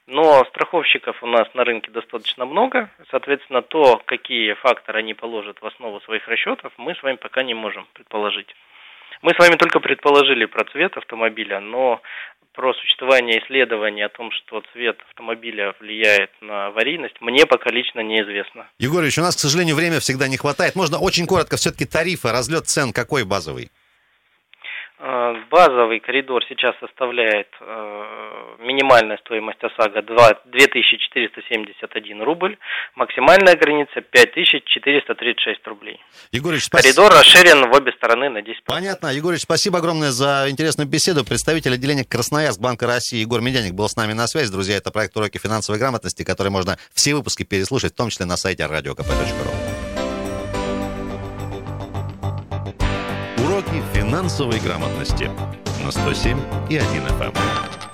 Но 0.06 0.44
страховщиков 0.44 1.22
у 1.22 1.26
нас 1.26 1.52
на 1.54 1.64
рынке 1.64 1.90
достаточно 1.90 2.46
много. 2.46 2.88
Соответственно, 3.10 3.62
то, 3.62 4.00
какие 4.04 4.54
факторы 4.54 5.00
они 5.00 5.14
положат 5.14 5.60
в 5.60 5.66
основу 5.66 6.00
своих 6.00 6.26
расчетов, 6.28 6.72
мы 6.76 6.94
с 6.94 7.02
вами 7.02 7.16
пока 7.16 7.42
не 7.42 7.54
можем 7.54 7.86
предположить. 7.92 8.54
Мы 9.22 9.32
с 9.32 9.38
вами 9.38 9.56
только 9.56 9.80
предположили 9.80 10.44
про 10.44 10.64
цвет 10.64 10.96
автомобиля, 10.96 11.60
но 11.60 12.00
про 12.56 12.72
существование 12.74 13.38
исследований 13.44 14.02
о 14.02 14.08
том, 14.08 14.30
что 14.32 14.62
цвет 14.72 14.98
автомобиля 15.08 15.74
влияет 15.78 16.30
на 16.40 16.66
аварийность, 16.68 17.20
мне 17.20 17.46
пока 17.46 17.70
лично 17.70 18.00
неизвестно. 18.00 18.66
Егорович, 18.78 19.18
у 19.18 19.22
нас, 19.22 19.36
к 19.36 19.38
сожалению, 19.38 19.76
времени 19.76 20.00
всегда 20.00 20.26
не 20.26 20.38
хватает. 20.38 20.74
Можно 20.74 20.98
очень 20.98 21.26
коротко 21.26 21.56
все-таки 21.56 21.84
тарифы, 21.84 22.32
разлет 22.32 22.66
цен 22.66 22.92
какой 22.92 23.24
базовый? 23.24 23.70
Э, 24.98 25.34
базовый 25.50 26.00
коридор 26.00 26.42
сейчас 26.48 26.74
составляет 26.80 27.48
э, 27.60 28.54
минимальная 28.60 29.18
стоимость 29.18 29.62
ОСАГО 29.62 30.00
2471 30.00 32.22
рубль, 32.22 32.56
максимальная 32.94 33.56
граница 33.56 34.00
5436 34.00 35.66
рублей. 35.66 36.00
Егорыч, 36.32 36.70
Коридор 36.70 37.12
расширен 37.12 37.70
в 37.70 37.76
обе 37.76 37.92
стороны 37.92 38.30
на 38.30 38.38
10%. 38.38 38.54
Понятно. 38.64 39.08
Егорыч, 39.08 39.42
спасибо 39.42 39.80
огромное 39.80 40.12
за 40.12 40.46
интересную 40.48 40.88
беседу. 40.88 41.26
Представитель 41.26 41.74
отделения 41.74 42.04
Красноярск 42.04 42.58
Банка 42.58 42.86
России 42.86 43.18
Егор 43.18 43.42
Медяник 43.42 43.74
был 43.74 43.90
с 43.90 43.96
нами 43.96 44.14
на 44.14 44.26
связи. 44.26 44.50
Друзья, 44.50 44.78
это 44.78 44.90
проект 44.90 45.14
«Уроки 45.14 45.36
финансовой 45.36 45.78
грамотности», 45.78 46.24
который 46.24 46.48
можно 46.48 46.78
все 46.94 47.14
выпуски 47.14 47.42
переслушать, 47.42 47.92
в 47.92 47.96
том 47.96 48.08
числе 48.08 48.24
на 48.24 48.38
сайте 48.38 48.62
radiokp.ru. 48.62 49.75
финансовой 54.06 54.60
грамотности 54.60 55.28
на 55.84 55.90
107 55.90 56.38
и 56.70 56.76
1 56.76 56.86
FM. 57.18 57.85